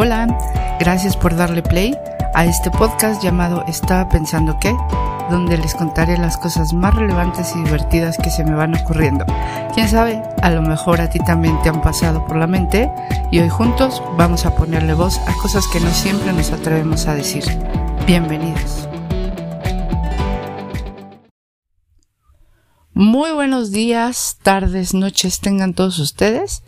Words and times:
Hola, 0.00 0.28
gracias 0.78 1.16
por 1.16 1.34
darle 1.34 1.60
play 1.60 1.92
a 2.32 2.46
este 2.46 2.70
podcast 2.70 3.20
llamado 3.20 3.64
Estaba 3.66 4.08
pensando 4.08 4.56
qué, 4.60 4.72
donde 5.28 5.58
les 5.58 5.74
contaré 5.74 6.16
las 6.16 6.36
cosas 6.36 6.72
más 6.72 6.94
relevantes 6.94 7.56
y 7.56 7.64
divertidas 7.64 8.16
que 8.16 8.30
se 8.30 8.44
me 8.44 8.54
van 8.54 8.76
ocurriendo. 8.76 9.26
Quién 9.74 9.88
sabe, 9.88 10.22
a 10.40 10.50
lo 10.50 10.62
mejor 10.62 11.00
a 11.00 11.10
ti 11.10 11.18
también 11.18 11.60
te 11.62 11.68
han 11.68 11.82
pasado 11.82 12.24
por 12.28 12.36
la 12.36 12.46
mente 12.46 12.88
y 13.32 13.40
hoy 13.40 13.48
juntos 13.48 14.00
vamos 14.16 14.46
a 14.46 14.54
ponerle 14.54 14.94
voz 14.94 15.18
a 15.26 15.32
cosas 15.42 15.66
que 15.66 15.80
no 15.80 15.90
siempre 15.90 16.32
nos 16.32 16.52
atrevemos 16.52 17.08
a 17.08 17.14
decir. 17.14 17.42
Bienvenidos. 18.06 18.88
Muy 22.94 23.32
buenos 23.32 23.72
días, 23.72 24.38
tardes, 24.44 24.94
noches 24.94 25.40
tengan 25.40 25.74
todos 25.74 25.98
ustedes. 25.98 26.62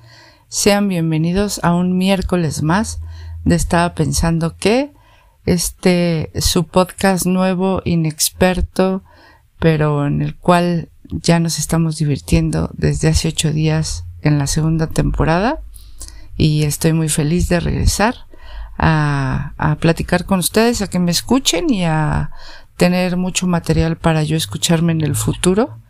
Sean 0.49 0.89
bienvenidos 0.89 1.61
a 1.63 1.77
un 1.77 1.97
miércoles 1.97 2.65
más 2.65 2.99
Estaba 3.47 3.95
pensando 3.95 4.57
que 4.57 4.93
este 5.47 6.31
su 6.41 6.65
podcast 6.65 7.27
nuevo, 7.27 7.83
inexperto, 7.85 9.03
pero 9.59 10.07
en 10.07 10.23
el 10.23 10.37
cual 10.37 10.91
ya 11.11 11.41
nos 11.41 11.59
estamos 11.59 11.97
divirtiendo 11.97 12.71
desde 12.75 13.09
hace 13.09 13.29
ocho 13.29 13.53
días 13.53 14.05
en 14.23 14.39
la 14.39 14.47
segunda 14.47 14.87
temporada 14.87 15.61
y 16.37 16.65
estoy 16.65 16.93
muy 16.93 17.09
feliz 17.09 17.49
de 17.49 17.61
regresar 17.61 18.15
a, 18.79 19.55
a 19.59 19.77
platicar 19.77 20.25
con 20.25 20.39
ustedes, 20.39 20.83
a 20.83 20.89
que 20.89 20.99
me 20.99 21.11
escuchen 21.11 21.71
y 21.71 21.85
a 21.85 22.31
tener 22.77 23.17
mucho 23.17 23.47
material 23.47 23.97
para 23.97 24.23
yo 24.23 24.37
escucharme 24.37 24.93
en 24.93 25.01
el 25.01 25.17
futuro 25.17 25.81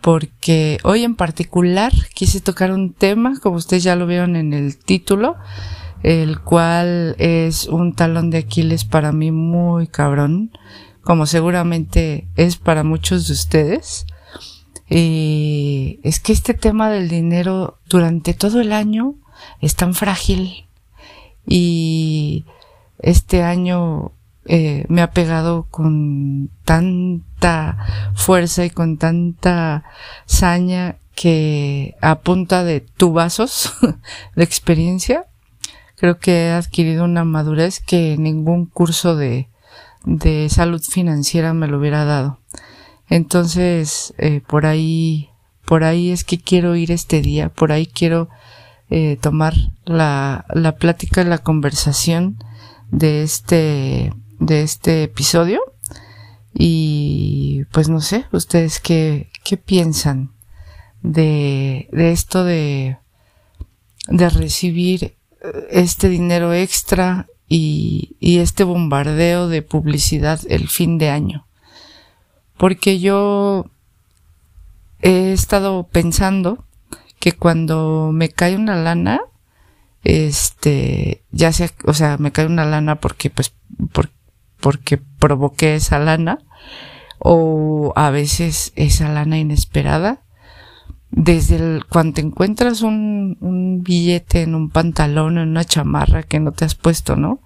porque 0.00 0.78
hoy 0.82 1.04
en 1.04 1.14
particular 1.14 1.92
quise 2.14 2.40
tocar 2.40 2.72
un 2.72 2.92
tema, 2.92 3.38
como 3.42 3.56
ustedes 3.56 3.82
ya 3.82 3.96
lo 3.96 4.06
vieron 4.06 4.36
en 4.36 4.52
el 4.52 4.78
título, 4.78 5.36
el 6.02 6.40
cual 6.40 7.14
es 7.18 7.66
un 7.66 7.94
talón 7.94 8.30
de 8.30 8.38
Aquiles 8.38 8.84
para 8.84 9.12
mí 9.12 9.30
muy 9.30 9.86
cabrón, 9.86 10.50
como 11.02 11.26
seguramente 11.26 12.28
es 12.36 12.56
para 12.56 12.84
muchos 12.84 13.26
de 13.26 13.34
ustedes. 13.34 14.06
Y 14.88 16.00
es 16.02 16.18
que 16.20 16.32
este 16.32 16.54
tema 16.54 16.90
del 16.90 17.08
dinero 17.08 17.78
durante 17.88 18.34
todo 18.34 18.60
el 18.60 18.72
año 18.72 19.14
es 19.60 19.76
tan 19.76 19.94
frágil 19.94 20.66
y 21.46 22.44
este 22.98 23.42
año 23.42 24.12
eh, 24.46 24.84
me 24.88 25.02
ha 25.02 25.12
pegado 25.12 25.66
con 25.70 26.50
tanta 26.64 27.78
fuerza 28.14 28.64
y 28.64 28.70
con 28.70 28.98
tanta 28.98 29.84
saña 30.26 30.96
que 31.14 31.94
a 32.00 32.20
punta 32.20 32.64
de 32.64 32.80
tubazos 32.80 33.74
de 34.34 34.42
experiencia 34.42 35.26
creo 36.00 36.18
que 36.18 36.46
he 36.46 36.52
adquirido 36.52 37.04
una 37.04 37.24
madurez 37.24 37.78
que 37.78 38.16
ningún 38.16 38.64
curso 38.64 39.16
de, 39.16 39.50
de 40.06 40.48
salud 40.48 40.82
financiera 40.82 41.52
me 41.52 41.66
lo 41.66 41.78
hubiera 41.78 42.06
dado. 42.06 42.38
Entonces, 43.10 44.14
eh, 44.16 44.40
por 44.46 44.64
ahí, 44.64 45.28
por 45.66 45.84
ahí 45.84 46.10
es 46.10 46.24
que 46.24 46.38
quiero 46.38 46.74
ir 46.74 46.90
este 46.90 47.20
día, 47.20 47.50
por 47.50 47.70
ahí 47.70 47.84
quiero 47.84 48.30
eh, 48.88 49.18
tomar 49.20 49.54
la, 49.84 50.46
la 50.54 50.76
plática, 50.76 51.22
la 51.22 51.36
conversación 51.36 52.42
de 52.90 53.22
este, 53.22 54.14
de 54.38 54.62
este 54.62 55.02
episodio. 55.02 55.60
Y 56.54 57.64
pues 57.72 57.90
no 57.90 58.00
sé, 58.00 58.24
ustedes 58.32 58.80
qué, 58.80 59.28
qué 59.44 59.58
piensan 59.58 60.32
de, 61.02 61.90
de 61.92 62.10
esto 62.10 62.42
de, 62.42 62.96
de 64.08 64.30
recibir 64.30 65.19
este 65.70 66.08
dinero 66.08 66.52
extra 66.52 67.26
y, 67.48 68.16
este 68.20 68.64
bombardeo 68.64 69.48
de 69.48 69.62
publicidad 69.62 70.40
el 70.48 70.68
fin 70.68 70.98
de 70.98 71.10
año. 71.10 71.46
Porque 72.56 73.00
yo 73.00 73.66
he 75.02 75.32
estado 75.32 75.84
pensando 75.84 76.64
que 77.18 77.32
cuando 77.32 78.10
me 78.12 78.28
cae 78.28 78.56
una 78.56 78.76
lana, 78.76 79.20
este, 80.04 81.22
ya 81.30 81.52
sea, 81.52 81.70
o 81.84 81.94
sea, 81.94 82.16
me 82.18 82.32
cae 82.32 82.46
una 82.46 82.64
lana 82.64 83.00
porque, 83.00 83.30
pues, 83.30 83.52
por, 83.92 84.10
porque 84.60 84.98
provoqué 84.98 85.74
esa 85.74 85.98
lana, 85.98 86.38
o 87.18 87.92
a 87.96 88.10
veces 88.10 88.72
esa 88.76 89.08
lana 89.08 89.38
inesperada, 89.38 90.22
desde 91.10 91.56
el, 91.56 91.84
cuando 91.86 92.14
te 92.14 92.20
encuentras 92.20 92.82
un, 92.82 93.36
un 93.40 93.82
billete 93.82 94.42
en 94.42 94.54
un 94.54 94.70
pantalón, 94.70 95.38
en 95.38 95.48
una 95.48 95.64
chamarra 95.64 96.22
que 96.22 96.40
no 96.40 96.52
te 96.52 96.64
has 96.64 96.74
puesto, 96.74 97.16
¿no? 97.16 97.40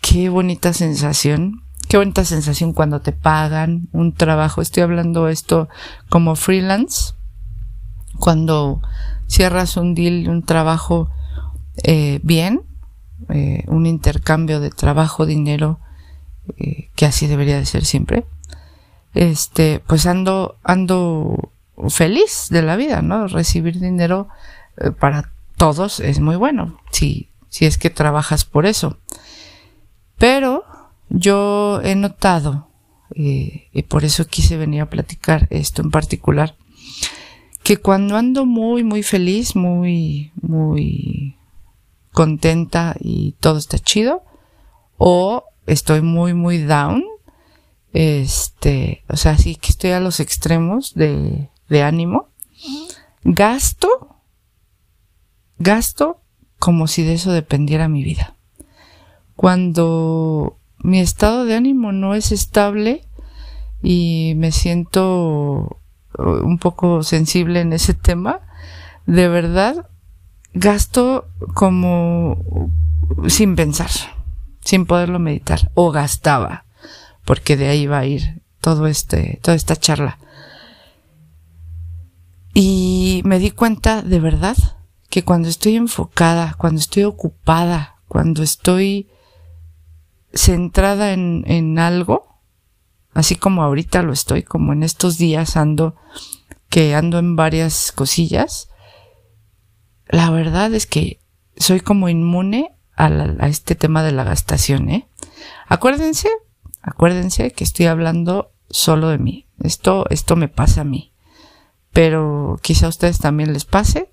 Qué 0.00 0.28
bonita 0.28 0.72
sensación. 0.72 1.62
Qué 1.88 1.98
bonita 1.98 2.24
sensación 2.24 2.72
cuando 2.72 3.00
te 3.00 3.12
pagan 3.12 3.88
un 3.92 4.12
trabajo. 4.12 4.60
Estoy 4.60 4.82
hablando 4.82 5.28
esto 5.28 5.68
como 6.08 6.34
freelance. 6.34 7.14
Cuando 8.18 8.82
cierras 9.28 9.76
un 9.76 9.94
deal, 9.94 10.28
un 10.28 10.42
trabajo 10.42 11.10
eh, 11.84 12.20
bien, 12.22 12.62
eh, 13.28 13.64
un 13.68 13.86
intercambio 13.86 14.60
de 14.60 14.70
trabajo, 14.70 15.26
dinero, 15.26 15.78
eh, 16.56 16.90
que 16.96 17.06
así 17.06 17.26
debería 17.26 17.58
de 17.58 17.66
ser 17.66 17.84
siempre. 17.84 18.26
Este, 19.14 19.80
pues 19.86 20.06
ando, 20.06 20.56
ando 20.64 21.52
feliz 21.88 22.48
de 22.50 22.62
la 22.62 22.76
vida, 22.76 23.02
¿no? 23.02 23.26
Recibir 23.28 23.78
dinero 23.80 24.28
eh, 24.78 24.90
para 24.90 25.32
todos 25.56 26.00
es 26.00 26.20
muy 26.20 26.36
bueno, 26.36 26.80
si, 26.90 27.30
si 27.48 27.66
es 27.66 27.78
que 27.78 27.90
trabajas 27.90 28.44
por 28.44 28.66
eso. 28.66 28.98
Pero 30.18 30.64
yo 31.08 31.80
he 31.82 31.94
notado, 31.94 32.68
eh, 33.14 33.68
y 33.72 33.82
por 33.82 34.04
eso 34.04 34.26
quise 34.26 34.56
venir 34.56 34.82
a 34.82 34.90
platicar 34.90 35.46
esto 35.50 35.82
en 35.82 35.90
particular, 35.90 36.56
que 37.62 37.78
cuando 37.78 38.16
ando 38.16 38.46
muy, 38.46 38.84
muy 38.84 39.02
feliz, 39.02 39.56
muy, 39.56 40.32
muy 40.40 41.36
contenta 42.12 42.96
y 43.00 43.32
todo 43.40 43.58
está 43.58 43.78
chido, 43.78 44.22
o 44.98 45.44
estoy 45.66 46.00
muy, 46.00 46.32
muy 46.32 46.58
down, 46.58 47.04
este, 47.92 49.04
o 49.08 49.16
sea, 49.16 49.36
sí 49.36 49.56
que 49.56 49.70
estoy 49.70 49.90
a 49.90 50.00
los 50.00 50.20
extremos 50.20 50.94
de 50.94 51.50
de 51.68 51.82
ánimo, 51.82 52.28
gasto, 53.24 54.16
gasto 55.58 56.20
como 56.58 56.86
si 56.86 57.02
de 57.02 57.14
eso 57.14 57.32
dependiera 57.32 57.88
mi 57.88 58.02
vida. 58.02 58.34
Cuando 59.34 60.58
mi 60.78 61.00
estado 61.00 61.44
de 61.44 61.54
ánimo 61.54 61.92
no 61.92 62.14
es 62.14 62.32
estable 62.32 63.04
y 63.82 64.34
me 64.36 64.52
siento 64.52 65.80
uh, 66.18 66.22
un 66.22 66.58
poco 66.58 67.02
sensible 67.02 67.60
en 67.60 67.72
ese 67.72 67.94
tema, 67.94 68.40
de 69.06 69.28
verdad 69.28 69.88
gasto 70.54 71.28
como 71.54 72.70
sin 73.28 73.56
pensar, 73.56 73.90
sin 74.60 74.86
poderlo 74.86 75.18
meditar, 75.18 75.70
o 75.74 75.90
gastaba, 75.92 76.64
porque 77.24 77.56
de 77.56 77.68
ahí 77.68 77.86
va 77.86 77.98
a 77.98 78.06
ir 78.06 78.42
todo 78.60 78.86
este, 78.86 79.38
toda 79.42 79.56
esta 79.56 79.76
charla. 79.76 80.18
Y 82.58 83.20
me 83.26 83.38
di 83.38 83.50
cuenta 83.50 84.00
de 84.00 84.18
verdad 84.18 84.56
que 85.10 85.24
cuando 85.24 85.46
estoy 85.46 85.76
enfocada, 85.76 86.54
cuando 86.56 86.80
estoy 86.80 87.04
ocupada, 87.04 87.96
cuando 88.08 88.42
estoy 88.42 89.10
centrada 90.32 91.12
en, 91.12 91.44
en 91.48 91.78
algo, 91.78 92.40
así 93.12 93.36
como 93.36 93.62
ahorita 93.62 94.00
lo 94.00 94.14
estoy, 94.14 94.42
como 94.42 94.72
en 94.72 94.84
estos 94.84 95.18
días 95.18 95.58
ando, 95.58 95.96
que 96.70 96.94
ando 96.94 97.18
en 97.18 97.36
varias 97.36 97.92
cosillas, 97.92 98.70
la 100.08 100.30
verdad 100.30 100.72
es 100.72 100.86
que 100.86 101.20
soy 101.58 101.80
como 101.80 102.08
inmune 102.08 102.74
a, 102.96 103.08
a, 103.08 103.48
este 103.48 103.74
tema 103.74 104.02
de 104.02 104.12
la 104.12 104.24
gastación, 104.24 104.88
¿eh? 104.88 105.06
Acuérdense, 105.66 106.30
acuérdense 106.80 107.52
que 107.52 107.64
estoy 107.64 107.84
hablando 107.84 108.52
solo 108.70 109.08
de 109.08 109.18
mí. 109.18 109.46
Esto, 109.62 110.06
esto 110.08 110.36
me 110.36 110.48
pasa 110.48 110.80
a 110.80 110.84
mí 110.84 111.12
pero 111.96 112.58
quizá 112.60 112.84
a 112.84 112.88
ustedes 112.90 113.16
también 113.16 113.54
les 113.54 113.64
pase 113.64 114.10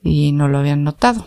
y 0.00 0.30
no 0.30 0.46
lo 0.46 0.58
habían 0.58 0.84
notado. 0.84 1.26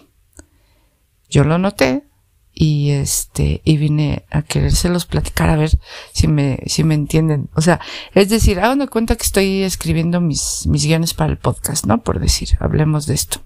Yo 1.29 1.43
lo 1.43 1.57
noté 1.57 2.05
y 2.53 2.91
este 2.91 3.59
y 3.65 3.75
vine 3.75 4.23
a 4.31 4.43
querérselos 4.43 5.05
platicar 5.05 5.49
a 5.49 5.57
ver 5.57 5.77
si 6.13 6.29
me 6.29 6.59
si 6.67 6.85
me 6.85 6.95
entienden. 6.95 7.49
O 7.53 7.59
sea 7.59 7.81
es 8.13 8.29
decir 8.29 8.61
hagan 8.61 8.87
cuenta 8.87 9.17
que 9.17 9.23
estoy 9.23 9.63
escribiendo 9.63 10.21
mis 10.21 10.67
mis 10.67 10.85
guiones 10.85 11.13
para 11.13 11.31
el 11.31 11.37
podcast 11.37 11.85
no 11.85 12.01
por 12.01 12.21
decir 12.21 12.55
hablemos 12.61 13.05
de 13.05 13.15
esto. 13.15 13.41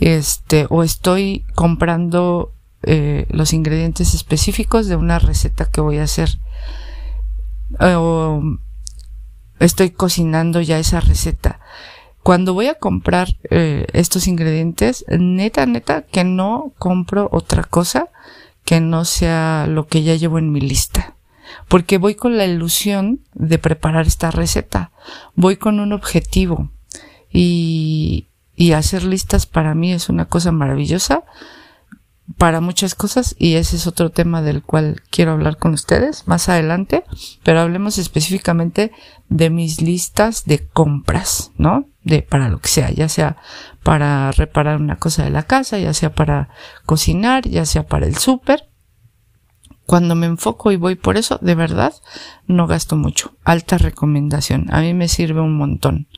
Este 0.00 0.66
o 0.70 0.82
estoy 0.82 1.44
comprando 1.54 2.54
eh, 2.82 3.26
los 3.28 3.52
ingredientes 3.52 4.14
específicos 4.14 4.86
de 4.86 4.96
una 4.96 5.18
receta 5.18 5.70
que 5.70 5.82
voy 5.82 5.98
a 5.98 6.04
hacer. 6.04 6.30
O 7.78 8.40
estoy 9.60 9.90
cocinando 9.90 10.60
ya 10.60 10.78
esa 10.78 11.00
receta. 11.00 11.60
cuando 12.22 12.52
voy 12.52 12.66
a 12.66 12.74
comprar 12.74 13.28
eh, 13.50 13.86
estos 13.94 14.26
ingredientes, 14.26 15.04
neta, 15.08 15.64
neta, 15.64 16.02
que 16.02 16.24
no 16.24 16.72
compro 16.78 17.28
otra 17.32 17.64
cosa 17.64 18.08
que 18.64 18.80
no 18.80 19.06
sea 19.06 19.66
lo 19.66 19.86
que 19.86 20.02
ya 20.02 20.14
llevo 20.14 20.38
en 20.38 20.52
mi 20.52 20.60
lista. 20.60 21.14
Porque 21.68 21.96
voy 21.96 22.16
con 22.16 22.36
la 22.36 22.44
ilusión 22.44 23.20
de 23.32 23.58
preparar 23.58 24.06
esta 24.06 24.30
receta. 24.30 24.90
Voy 25.34 25.56
con 25.56 25.80
un 25.80 25.94
objetivo. 25.94 26.70
Y, 27.32 28.28
y 28.56 28.72
hacer 28.72 29.04
listas 29.04 29.46
para 29.46 29.74
mí 29.74 29.92
es 29.92 30.10
una 30.10 30.26
cosa 30.26 30.52
maravillosa 30.52 31.24
para 32.36 32.60
muchas 32.60 32.94
cosas 32.94 33.34
y 33.38 33.54
ese 33.54 33.76
es 33.76 33.86
otro 33.86 34.10
tema 34.10 34.42
del 34.42 34.62
cual 34.62 35.02
quiero 35.10 35.32
hablar 35.32 35.56
con 35.56 35.72
ustedes 35.72 36.28
más 36.28 36.48
adelante, 36.48 37.04
pero 37.42 37.60
hablemos 37.60 37.96
específicamente 37.98 38.92
de 39.28 39.50
mis 39.50 39.80
listas 39.80 40.44
de 40.44 40.66
compras, 40.66 41.52
¿no? 41.56 41.88
De 42.02 42.22
para 42.22 42.48
lo 42.48 42.60
que 42.60 42.68
sea, 42.68 42.90
ya 42.90 43.08
sea 43.08 43.36
para 43.82 44.30
reparar 44.32 44.80
una 44.80 44.96
cosa 44.96 45.24
de 45.24 45.30
la 45.30 45.44
casa, 45.44 45.78
ya 45.78 45.94
sea 45.94 46.14
para 46.14 46.50
cocinar, 46.84 47.48
ya 47.48 47.64
sea 47.64 47.86
para 47.86 48.06
el 48.06 48.16
súper. 48.16 48.68
Cuando 49.86 50.14
me 50.14 50.26
enfoco 50.26 50.70
y 50.70 50.76
voy 50.76 50.96
por 50.96 51.16
eso, 51.16 51.38
de 51.40 51.54
verdad, 51.54 51.94
no 52.46 52.66
gasto 52.66 52.96
mucho. 52.96 53.38
Alta 53.42 53.78
recomendación. 53.78 54.66
A 54.70 54.80
mí 54.80 54.92
me 54.92 55.08
sirve 55.08 55.40
un 55.40 55.56
montón. 55.56 56.08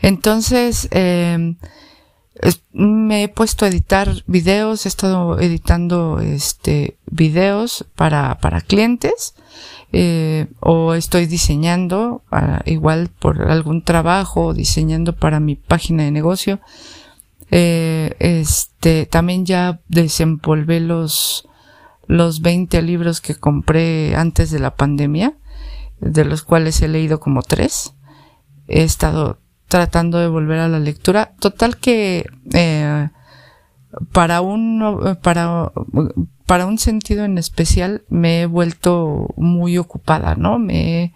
Entonces, 0.00 0.88
eh, 0.90 1.54
me 2.72 3.24
he 3.24 3.28
puesto 3.28 3.64
a 3.64 3.68
editar 3.68 4.22
videos, 4.26 4.86
he 4.86 4.88
estado 4.88 5.38
editando 5.38 6.18
este 6.20 6.96
videos 7.06 7.84
para, 7.94 8.38
para 8.38 8.62
clientes, 8.62 9.34
eh, 9.92 10.46
o 10.60 10.94
estoy 10.94 11.26
diseñando 11.26 12.22
igual 12.64 13.10
por 13.18 13.50
algún 13.50 13.82
trabajo, 13.82 14.54
diseñando 14.54 15.14
para 15.14 15.40
mi 15.40 15.56
página 15.56 16.04
de 16.04 16.10
negocio. 16.10 16.60
Eh, 17.50 18.16
este, 18.18 19.04
también 19.04 19.44
ya 19.44 19.80
desempolvé 19.88 20.80
los, 20.80 21.46
los 22.06 22.40
20 22.40 22.80
libros 22.80 23.20
que 23.20 23.34
compré 23.34 24.16
antes 24.16 24.50
de 24.50 24.58
la 24.58 24.74
pandemia, 24.74 25.34
de 26.00 26.24
los 26.24 26.42
cuales 26.42 26.80
he 26.80 26.88
leído 26.88 27.20
como 27.20 27.42
tres. 27.42 27.92
He 28.68 28.84
estado 28.84 29.38
tratando 29.72 30.18
de 30.18 30.28
volver 30.28 30.58
a 30.58 30.68
la 30.68 30.78
lectura. 30.78 31.32
Total 31.40 31.78
que 31.78 32.26
eh, 32.52 33.08
para 34.12 34.42
un 34.42 35.16
para 35.22 35.72
para 36.44 36.66
un 36.66 36.76
sentido 36.76 37.24
en 37.24 37.38
especial 37.38 38.04
me 38.10 38.42
he 38.42 38.46
vuelto 38.46 39.28
muy 39.38 39.78
ocupada, 39.78 40.34
¿no? 40.34 40.58
Me 40.58 41.14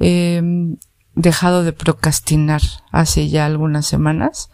he 0.00 0.36
em, 0.36 0.78
dejado 1.14 1.62
de 1.62 1.72
procrastinar 1.72 2.60
hace 2.90 3.28
ya 3.28 3.46
algunas 3.46 3.86
semanas. 3.86 4.50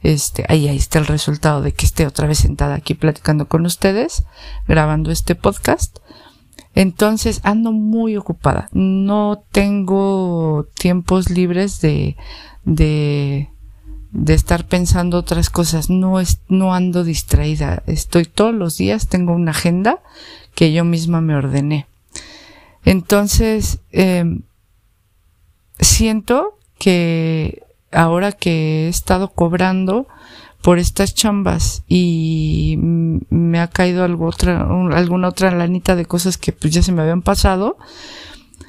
Este, 0.00 0.44
ahí, 0.48 0.66
ahí 0.66 0.76
está 0.76 0.98
el 0.98 1.06
resultado 1.06 1.62
de 1.62 1.70
que 1.70 1.86
esté 1.86 2.04
otra 2.04 2.26
vez 2.26 2.38
sentada 2.38 2.74
aquí 2.74 2.94
platicando 2.94 3.46
con 3.46 3.64
ustedes, 3.64 4.24
grabando 4.66 5.12
este 5.12 5.36
podcast. 5.36 5.98
Entonces 6.78 7.40
ando 7.42 7.72
muy 7.72 8.16
ocupada. 8.16 8.68
No 8.70 9.42
tengo 9.50 10.68
tiempos 10.74 11.28
libres 11.28 11.80
de, 11.80 12.16
de, 12.62 13.48
de 14.12 14.34
estar 14.34 14.64
pensando 14.64 15.18
otras 15.18 15.50
cosas. 15.50 15.90
No 15.90 16.20
es, 16.20 16.38
no 16.46 16.72
ando 16.72 17.02
distraída. 17.02 17.82
Estoy 17.88 18.26
todos 18.26 18.54
los 18.54 18.76
días, 18.76 19.08
tengo 19.08 19.32
una 19.32 19.50
agenda 19.50 19.98
que 20.54 20.72
yo 20.72 20.84
misma 20.84 21.20
me 21.20 21.34
ordené. 21.34 21.88
Entonces, 22.84 23.80
eh, 23.90 24.38
siento 25.80 26.60
que 26.78 27.64
ahora 27.90 28.30
que 28.30 28.86
he 28.86 28.88
estado 28.88 29.30
cobrando 29.32 30.06
por 30.62 30.78
estas 30.78 31.14
chambas 31.14 31.84
y 31.88 32.76
me 32.78 33.60
ha 33.60 33.68
caído 33.68 34.04
algo 34.04 34.26
otra, 34.26 34.68
alguna 34.92 35.28
otra 35.28 35.50
lanita 35.50 35.96
de 35.96 36.06
cosas 36.06 36.36
que 36.36 36.52
pues 36.52 36.72
ya 36.74 36.82
se 36.82 36.92
me 36.92 37.02
habían 37.02 37.22
pasado, 37.22 37.76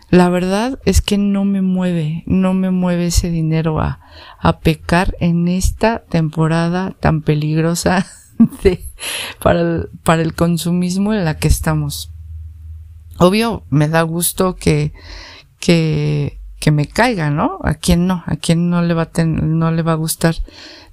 la 0.09 0.29
verdad 0.29 0.79
es 0.85 1.01
que 1.01 1.17
no 1.17 1.45
me 1.45 1.61
mueve, 1.61 2.23
no 2.25 2.53
me 2.53 2.71
mueve 2.71 3.07
ese 3.07 3.29
dinero 3.29 3.79
a, 3.79 3.99
pecar 4.61 5.15
en 5.19 5.47
esta 5.47 6.03
temporada 6.05 6.95
tan 6.99 7.21
peligrosa 7.21 8.07
para, 9.39 10.21
el, 10.21 10.33
consumismo 10.33 11.13
en 11.13 11.25
la 11.25 11.37
que 11.37 11.47
estamos. 11.47 12.11
Obvio, 13.17 13.63
me 13.69 13.87
da 13.87 14.01
gusto 14.01 14.55
que, 14.55 14.93
que, 15.59 16.39
me 16.71 16.87
caiga, 16.87 17.29
¿no? 17.29 17.59
A 17.63 17.75
quien 17.75 18.07
no, 18.07 18.23
a 18.25 18.35
quien 18.35 18.69
no 18.69 18.81
le 18.81 18.93
va 18.93 19.09
a 19.13 19.23
no 19.25 19.71
le 19.71 19.81
va 19.83 19.91
a 19.91 19.95
gustar 19.95 20.35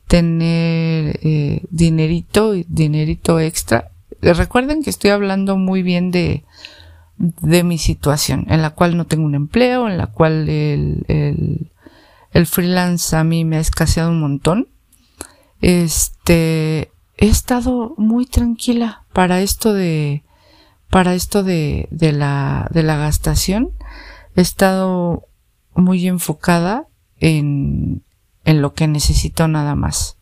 tener 0.06 1.18
eh, 1.22 1.62
dinerito, 1.70 2.52
dinerito 2.68 3.40
extra. 3.40 3.90
Recuerden 4.20 4.82
que 4.82 4.90
estoy 4.90 5.10
hablando 5.10 5.56
muy 5.56 5.82
bien 5.82 6.10
de, 6.10 6.44
de 7.18 7.64
mi 7.64 7.78
situación, 7.78 8.46
en 8.48 8.62
la 8.62 8.70
cual 8.70 8.96
no 8.96 9.06
tengo 9.06 9.24
un 9.24 9.34
empleo, 9.34 9.88
en 9.88 9.98
la 9.98 10.06
cual 10.06 10.48
el, 10.48 11.04
el, 11.08 11.70
el 12.32 12.46
freelance 12.46 13.14
a 13.16 13.24
mí 13.24 13.44
me 13.44 13.56
ha 13.56 13.60
escaseado 13.60 14.10
un 14.10 14.20
montón. 14.20 14.68
Este, 15.60 16.90
he 17.16 17.28
estado 17.28 17.94
muy 17.96 18.26
tranquila 18.26 19.04
para 19.12 19.40
esto 19.40 19.72
de, 19.72 20.22
para 20.90 21.14
esto 21.14 21.42
de, 21.42 21.88
de 21.90 22.12
la, 22.12 22.68
de 22.72 22.82
la 22.82 22.96
gastación. 22.96 23.70
He 24.34 24.42
estado 24.42 25.26
muy 25.74 26.06
enfocada 26.06 26.86
en, 27.18 28.02
en 28.46 28.62
lo 28.62 28.72
que 28.72 28.86
necesito 28.86 29.48
nada 29.48 29.74
más. 29.74 30.16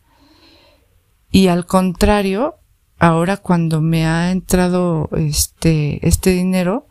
Y 1.31 1.47
al 1.47 1.65
contrario, 1.65 2.55
ahora 2.99 3.37
cuando 3.37 3.81
me 3.81 4.05
ha 4.05 4.31
entrado 4.31 5.09
este, 5.15 6.05
este 6.05 6.31
dinero, 6.31 6.87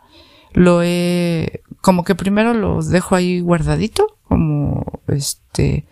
lo 0.53 0.83
he, 0.83 1.63
como 1.81 2.05
que 2.05 2.15
primero 2.15 2.55
lo 2.55 2.81
dejo 2.83 3.17
ahí 3.17 3.41
guardadito, 3.41 4.17
como 4.29 4.85
este, 5.09 5.87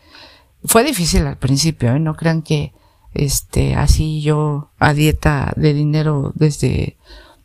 fue 0.64 0.84
difícil 0.84 1.26
al 1.26 1.38
principio, 1.38 1.94
¿eh? 1.94 1.98
no 1.98 2.14
crean 2.14 2.42
que 2.42 2.72
este, 3.12 3.74
así 3.74 4.22
yo 4.22 4.70
a 4.78 4.94
dieta 4.94 5.52
de 5.56 5.74
dinero 5.74 6.32
desde, 6.36 6.96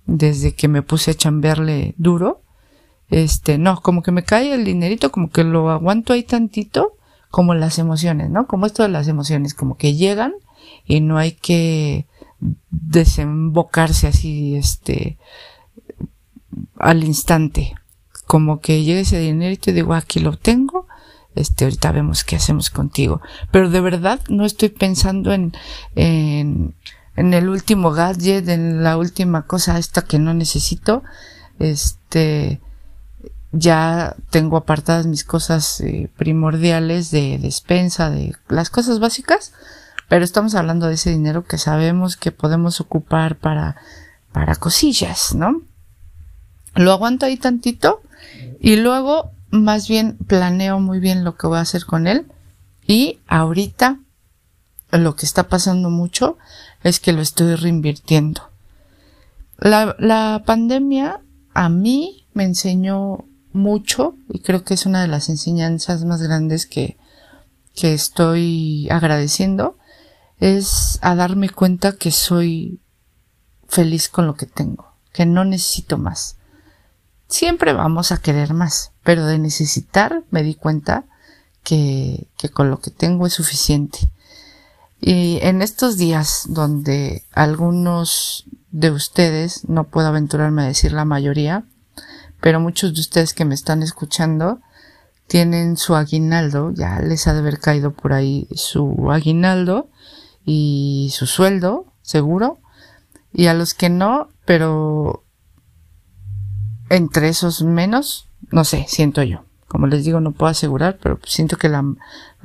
desde 0.06 0.54
que 0.54 0.68
me 0.68 0.84
puse 0.84 1.12
a 1.12 1.16
chambearle 1.16 1.96
duro, 1.98 2.44
este, 3.10 3.58
no, 3.58 3.82
como 3.82 4.04
que 4.04 4.12
me 4.12 4.24
cae 4.24 4.54
el 4.54 4.66
dinerito, 4.66 5.12
como 5.12 5.32
que 5.32 5.44
lo 5.44 5.72
aguanto 5.72 6.14
ahí 6.14 6.22
tantito, 6.22 6.97
como 7.30 7.54
las 7.54 7.80
emociones, 7.80 8.30
¿no? 8.30 8.48
Como 8.48 8.66
esto 8.66 8.84
de 8.84 8.90
las 8.90 9.08
emociones, 9.08 9.54
como 9.54 9.78
que 9.78 9.96
llegan 9.96 10.34
y 10.86 11.02
no 11.02 11.18
hay 11.18 11.34
que 11.34 12.08
desembocarse 12.70 14.08
así, 14.08 14.56
este, 14.56 15.18
al 16.78 17.04
instante. 17.04 17.76
Como 18.26 18.60
que 18.60 18.84
llega 18.84 19.02
ese 19.02 19.20
dinero 19.20 19.54
y 19.54 19.58
te 19.58 19.74
digo, 19.74 19.94
aquí 19.94 20.20
lo 20.20 20.38
tengo, 20.38 20.88
este, 21.36 21.66
ahorita 21.66 21.92
vemos 21.92 22.24
qué 22.24 22.36
hacemos 22.36 22.70
contigo. 22.70 23.22
Pero 23.52 23.70
de 23.70 23.82
verdad 23.82 24.20
no 24.30 24.46
estoy 24.46 24.70
pensando 24.70 25.34
en, 25.34 25.54
en, 25.96 26.76
en 27.16 27.34
el 27.34 27.50
último 27.50 27.92
gadget, 27.92 28.48
en 28.50 28.84
la 28.84 28.98
última 28.98 29.46
cosa 29.46 29.78
esta 29.78 30.04
que 30.04 30.20
no 30.20 30.34
necesito. 30.34 31.04
Este, 31.60 32.60
ya 33.52 34.16
tengo 34.30 34.58
apartadas 34.58 35.06
mis 35.06 35.24
cosas 35.24 35.80
eh, 35.82 36.10
primordiales 36.18 37.12
de 37.12 37.38
despensa, 37.38 38.10
de 38.10 38.36
las 38.50 38.70
cosas 38.70 39.00
básicas, 39.00 39.54
pero 40.10 40.24
estamos 40.24 40.56
hablando 40.56 40.88
de 40.88 40.96
ese 40.96 41.12
dinero 41.12 41.46
que 41.46 41.58
sabemos 41.58 42.18
que 42.18 42.32
podemos 42.32 42.80
ocupar 42.82 43.38
para, 43.38 43.78
para 44.32 44.56
cosillas, 44.56 45.34
¿no? 45.36 45.62
Lo 46.76 46.92
aguanto 46.92 47.26
ahí 47.26 47.38
tantito 47.38 48.02
y 48.60 48.76
luego 48.76 49.32
más 49.50 49.88
bien 49.88 50.18
planeo 50.28 50.80
muy 50.80 51.00
bien 51.00 51.24
lo 51.24 51.36
que 51.36 51.48
voy 51.48 51.58
a 51.58 51.62
hacer 51.62 51.86
con 51.86 52.08
él 52.08 52.26
y 52.86 53.20
ahorita 53.28 54.00
lo 54.92 55.16
que 55.16 55.26
está 55.26 55.48
pasando 55.48 55.90
mucho 55.90 56.38
es 56.84 57.00
que 57.00 57.14
lo 57.14 57.22
estoy 57.22 57.56
reinvirtiendo. 57.56 58.50
La, 59.58 59.96
la 60.00 60.44
pandemia 60.46 61.22
a 61.54 61.70
mí 61.70 62.26
me 62.34 62.44
enseñó 62.44 63.26
mucho 63.58 64.16
y 64.30 64.40
creo 64.40 64.64
que 64.64 64.74
es 64.74 64.86
una 64.86 65.02
de 65.02 65.08
las 65.08 65.30
enseñanzas 65.30 66.06
más 66.06 66.22
grandes 66.22 66.66
que, 66.66 66.98
que 67.76 67.94
estoy 67.94 68.88
agradeciendo 68.90 69.78
es 70.40 71.00
a 71.02 71.16
darme 71.16 71.50
cuenta 71.50 71.94
que 71.94 72.12
soy 72.12 72.82
feliz 73.68 74.08
con 74.08 74.28
lo 74.28 74.36
que 74.36 74.46
tengo, 74.46 74.94
que 75.12 75.26
no 75.26 75.44
necesito 75.44 75.98
más. 75.98 76.38
Siempre 77.28 77.74
vamos 77.74 78.12
a 78.12 78.22
querer 78.22 78.54
más, 78.54 78.92
pero 79.04 79.26
de 79.26 79.40
necesitar 79.40 80.24
me 80.32 80.44
di 80.44 80.56
cuenta 80.56 81.06
que, 81.64 82.30
que 82.38 82.50
con 82.50 82.70
lo 82.70 82.80
que 82.80 82.92
tengo 82.92 83.28
es 83.28 83.34
suficiente. 83.34 84.00
Y 85.02 85.40
en 85.42 85.62
estos 85.62 85.98
días 85.98 86.46
donde 86.48 87.26
algunos 87.34 88.46
de 88.72 88.92
ustedes, 88.92 89.68
no 89.68 89.86
puedo 89.86 90.08
aventurarme 90.08 90.64
a 90.64 90.68
decir 90.68 90.92
la 90.94 91.06
mayoría, 91.06 91.66
pero 92.42 92.60
muchos 92.60 92.94
de 92.94 93.02
ustedes 93.02 93.34
que 93.34 93.46
me 93.46 93.56
están 93.56 93.84
escuchando 93.84 94.60
tienen 95.28 95.78
su 95.78 95.96
aguinaldo, 95.96 96.72
ya 96.74 97.00
les 97.00 97.28
ha 97.28 97.34
de 97.34 97.40
haber 97.40 97.60
caído 97.60 97.92
por 97.92 98.14
ahí 98.14 98.48
su 98.56 99.12
aguinaldo 99.12 99.90
y 100.46 101.10
su 101.12 101.28
sueldo, 101.28 101.94
seguro. 102.02 102.60
Y 103.34 103.48
a 103.48 103.54
los 103.54 103.74
que 103.74 103.90
no, 103.90 104.30
pero 104.46 105.26
entre 106.90 107.28
esos 107.28 107.62
menos, 107.62 108.30
no 108.52 108.64
sé, 108.64 108.86
siento 108.88 109.22
yo. 109.24 109.44
Como 109.68 109.88
les 109.88 110.06
digo, 110.06 110.22
no 110.22 110.32
puedo 110.32 110.50
asegurar, 110.50 110.98
pero 111.02 111.20
siento 111.26 111.58
que 111.58 111.68
la, 111.68 111.84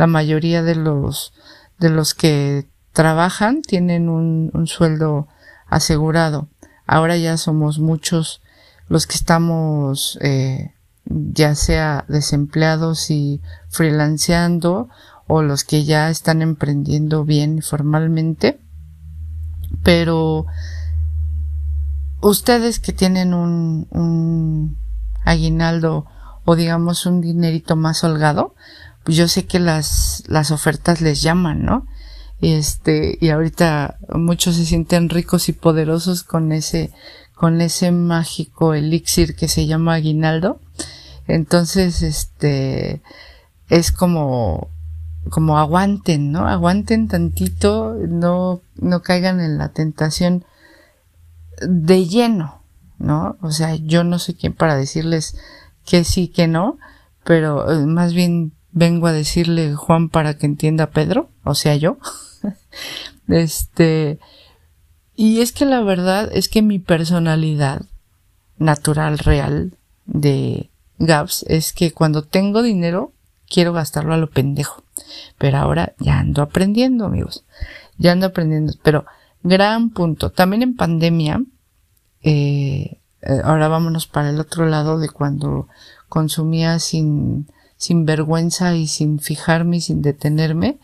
mayoría 0.09 0.65
de 0.65 0.75
los, 0.75 1.33
de 1.79 1.89
los 1.89 2.15
que 2.15 2.69
trabajan 2.93 3.63
tienen 3.63 4.09
un 4.09 4.67
sueldo 4.67 5.29
asegurado. 5.69 6.49
Ahora 6.87 7.17
ya 7.17 7.37
somos 7.37 7.79
muchos 7.79 8.42
los 8.93 9.07
que 9.07 9.15
estamos 9.15 10.19
eh, 10.21 10.75
ya 11.07 11.55
sea 11.55 12.05
desempleados 12.09 13.11
y 13.11 13.41
freelanceando 13.71 14.91
o 15.27 15.41
los 15.41 15.65
que 15.65 15.85
ya 15.85 16.11
están 16.11 16.43
emprendiendo 16.43 17.25
bien 17.25 17.63
formalmente. 17.63 18.61
Pero 19.83 20.45
ustedes 22.21 22.81
que 22.81 22.93
tienen 22.93 23.33
un, 23.33 23.87
un 23.93 24.77
aguinaldo 25.25 26.05
o 26.45 26.55
digamos 26.55 27.07
un 27.07 27.23
dinerito 27.23 27.77
más 27.77 28.05
holgado, 28.05 28.55
pues 29.05 29.17
yo 29.17 29.27
sé 29.27 29.47
que 29.47 29.59
las, 29.59 30.23
las 30.27 30.51
ofertas 30.51 31.01
les 31.01 31.23
llaman, 31.23 31.65
¿no? 31.65 31.87
Este, 32.43 33.17
y 33.23 33.31
ahorita 33.31 33.97
muchos 34.13 34.57
se 34.57 34.67
sienten 34.67 35.09
ricos 35.09 35.49
y 35.49 35.53
poderosos 35.55 36.25
con 36.25 36.53
ese, 36.53 36.93
con 37.43 37.61
ese 37.61 37.91
mágico 37.91 38.73
elixir 38.73 39.35
que 39.35 39.49
se 39.49 39.67
llama 39.67 39.95
aguinaldo. 39.95 40.61
Entonces, 41.27 42.01
este, 42.03 43.03
es 43.69 43.91
como, 43.91 44.69
como 45.29 45.59
aguanten, 45.59 46.31
¿no? 46.31 46.47
Aguanten 46.47 47.09
tantito, 47.09 47.97
no, 48.09 48.61
no 48.77 49.03
caigan 49.03 49.41
en 49.41 49.59
la 49.59 49.71
tentación 49.71 50.45
de 51.67 52.07
lleno, 52.07 52.63
¿no? 53.01 53.37
O 53.41 53.51
sea, 53.51 53.75
yo 53.75 54.05
no 54.05 54.21
sé 54.21 54.37
quién 54.37 54.53
para 54.53 54.77
decirles 54.77 55.37
que 55.85 56.05
sí, 56.05 56.29
que 56.29 56.47
no, 56.47 56.79
pero 57.25 57.73
eh, 57.73 57.87
más 57.87 58.15
bien 58.15 58.53
vengo 58.71 59.09
a 59.09 59.13
decirle 59.13 59.75
Juan 59.75 60.11
para 60.11 60.39
que 60.39 60.47
entienda 60.47 60.91
Pedro, 60.91 61.29
o 61.43 61.57
sea, 61.57 61.75
yo. 61.75 61.99
este, 63.27 64.21
y 65.16 65.40
es 65.40 65.52
que 65.52 65.64
la 65.64 65.83
verdad 65.83 66.31
es 66.33 66.49
que 66.49 66.62
mi 66.62 66.78
personalidad 66.78 67.83
natural, 68.59 69.19
real, 69.19 69.76
de 70.07 70.71
Gaps, 70.99 71.45
es 71.49 71.73
que 71.73 71.92
cuando 71.92 72.23
tengo 72.23 72.62
dinero, 72.62 73.12
quiero 73.49 73.73
gastarlo 73.73 74.14
a 74.14 74.16
lo 74.16 74.31
pendejo. 74.31 74.83
Pero 75.38 75.59
ahora 75.59 75.95
ya 75.99 76.19
ando 76.19 76.42
aprendiendo, 76.42 77.04
amigos. 77.04 77.45
Ya 77.99 78.12
ando 78.12 78.26
aprendiendo. 78.26 78.73
Pero, 78.83 79.04
gran 79.42 79.90
punto. 79.90 80.31
También 80.31 80.62
en 80.62 80.76
pandemia, 80.76 81.42
eh, 82.23 82.99
eh, 83.23 83.40
ahora 83.45 83.69
vámonos 83.69 84.07
para 84.07 84.31
el 84.31 84.40
otro 84.40 84.66
lado 84.66 84.99
de 84.99 85.09
cuando 85.09 85.69
consumía 86.09 86.78
sin, 86.78 87.49
sin 87.76 88.07
vergüenza 88.07 88.75
y 88.75 88.87
sin 88.87 89.19
fijarme 89.19 89.78
y 89.78 89.81
sin 89.81 90.02
detenerme. 90.02 90.78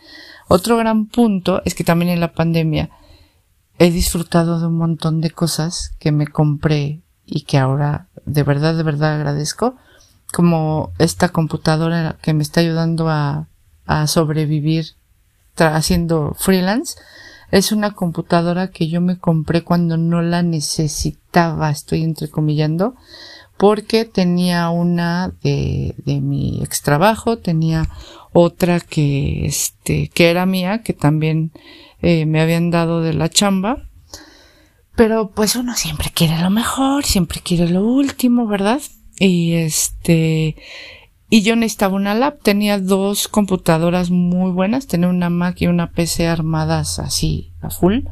Otro 0.48 0.76
gran 0.76 1.06
punto 1.06 1.62
es 1.64 1.74
que 1.74 1.84
también 1.84 2.10
en 2.10 2.20
la 2.20 2.32
pandemia 2.32 2.90
he 3.78 3.90
disfrutado 3.90 4.60
de 4.60 4.66
un 4.66 4.76
montón 4.76 5.20
de 5.20 5.30
cosas 5.30 5.92
que 5.98 6.12
me 6.12 6.26
compré 6.26 7.00
y 7.24 7.42
que 7.42 7.58
ahora 7.58 8.08
de 8.28 8.42
verdad, 8.42 8.76
de 8.76 8.82
verdad 8.82 9.14
agradezco, 9.14 9.76
como 10.32 10.92
esta 10.98 11.30
computadora 11.30 12.18
que 12.20 12.34
me 12.34 12.42
está 12.42 12.60
ayudando 12.60 13.08
a, 13.08 13.46
sobrevivir 14.06 14.94
haciendo 15.56 16.34
freelance. 16.38 16.98
Es 17.50 17.72
una 17.72 17.92
computadora 17.92 18.68
que 18.70 18.88
yo 18.88 19.00
me 19.00 19.18
compré 19.18 19.64
cuando 19.64 19.96
no 19.96 20.20
la 20.20 20.42
necesitaba, 20.42 21.70
estoy 21.70 22.04
entrecomillando, 22.04 22.94
porque 23.58 24.04
tenía 24.04 24.70
una 24.70 25.34
de, 25.42 25.94
mi 26.06 26.60
ex 26.62 26.80
trabajo, 26.82 27.38
tenía 27.38 27.88
otra 28.32 28.80
que, 28.80 29.46
este, 29.46 30.08
que 30.08 30.30
era 30.30 30.46
mía, 30.46 30.82
que 30.82 30.92
también 30.92 31.52
eh, 32.00 32.24
me 32.24 32.40
habían 32.40 32.70
dado 32.70 33.02
de 33.02 33.12
la 33.12 33.28
chamba. 33.28 33.82
Pero 34.96 35.30
pues 35.30 35.56
uno 35.56 35.74
siempre 35.76 36.10
quiere 36.14 36.40
lo 36.40 36.50
mejor, 36.50 37.04
siempre 37.04 37.40
quiere 37.40 37.68
lo 37.68 37.82
último, 37.84 38.46
¿verdad? 38.46 38.80
Y 39.18 39.54
este, 39.54 40.56
y 41.30 41.42
yo 41.42 41.56
necesitaba 41.56 41.94
una 41.94 42.14
lap, 42.14 42.40
tenía 42.42 42.78
dos 42.78 43.28
computadoras 43.28 44.10
muy 44.10 44.50
buenas, 44.50 44.86
tenía 44.86 45.08
una 45.08 45.30
Mac 45.30 45.60
y 45.60 45.66
una 45.66 45.90
PC 45.90 46.26
armadas 46.26 46.98
así 46.98 47.52
a 47.60 47.70
full, 47.70 48.06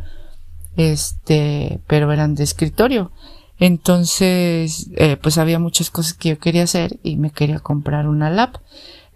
este, 0.77 1.81
pero 1.87 2.13
eran 2.13 2.35
de 2.35 2.45
escritorio. 2.45 3.13
Entonces, 3.59 4.91
eh, 4.97 5.17
pues 5.17 5.39
había 5.39 5.59
muchas 5.59 5.91
cosas 5.91 6.15
que 6.15 6.31
yo 6.31 6.39
quería 6.39 6.65
hacer 6.65 6.99
y 7.03 7.17
me 7.17 7.31
quería 7.31 7.61
comprar 7.61 8.09
una 8.09 8.31
lap. 8.31 8.57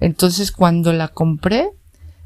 Entonces, 0.00 0.50
cuando 0.52 0.92
la 0.92 1.08
compré, 1.08 1.70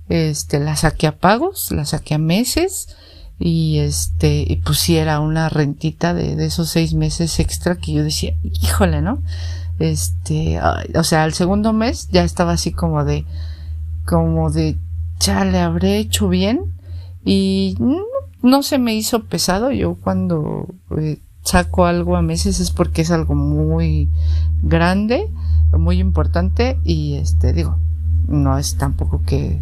este, 0.08 0.60
la 0.60 0.76
saqué 0.76 1.06
a 1.06 1.18
pagos, 1.18 1.72
la 1.72 1.84
saqué 1.84 2.14
a 2.14 2.18
meses 2.18 2.96
y 3.38 3.78
este, 3.78 4.44
y 4.46 4.56
pusiera 4.56 5.18
una 5.18 5.48
rentita 5.48 6.14
de, 6.14 6.36
de 6.36 6.46
esos 6.46 6.70
seis 6.70 6.94
meses 6.94 7.40
extra 7.40 7.76
que 7.76 7.92
yo 7.92 8.04
decía, 8.04 8.34
híjole, 8.42 9.02
¿no? 9.02 9.22
este, 9.78 10.60
o 10.94 11.04
sea, 11.04 11.24
al 11.24 11.34
segundo 11.34 11.72
mes 11.72 12.08
ya 12.10 12.24
estaba 12.24 12.52
así 12.52 12.72
como 12.72 13.04
de, 13.04 13.24
como 14.06 14.50
de, 14.50 14.78
ya 15.20 15.44
le 15.44 15.58
habré 15.58 15.98
hecho 15.98 16.28
bien 16.28 16.72
y 17.24 17.76
no, 18.42 18.62
se 18.62 18.78
me 18.78 18.94
hizo 18.94 19.24
pesado. 19.24 19.70
Yo 19.70 19.96
cuando 19.96 20.68
eh, 20.98 21.18
saco 21.44 21.84
algo 21.84 22.16
a 22.16 22.22
meses 22.22 22.58
es 22.58 22.70
porque 22.70 23.02
es 23.02 23.10
algo 23.10 23.34
muy 23.34 24.10
grande, 24.62 25.30
muy 25.70 25.98
importante 25.98 26.78
y 26.84 27.14
este, 27.14 27.52
digo, 27.52 27.76
no 28.26 28.58
es 28.58 28.76
tampoco 28.76 29.22
que 29.22 29.60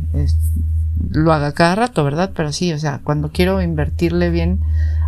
lo 1.11 1.33
haga 1.33 1.53
cada 1.53 1.75
rato, 1.75 2.05
¿verdad? 2.05 2.31
Pero 2.35 2.53
sí, 2.53 2.73
o 2.73 2.79
sea, 2.79 3.01
cuando 3.03 3.31
quiero 3.31 3.61
invertirle 3.61 4.31
bien 4.31 4.61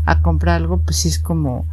a 0.04 0.20
comprar 0.20 0.56
algo, 0.56 0.78
pues 0.78 0.96
sí 0.96 1.08
es 1.08 1.18
como, 1.18 1.64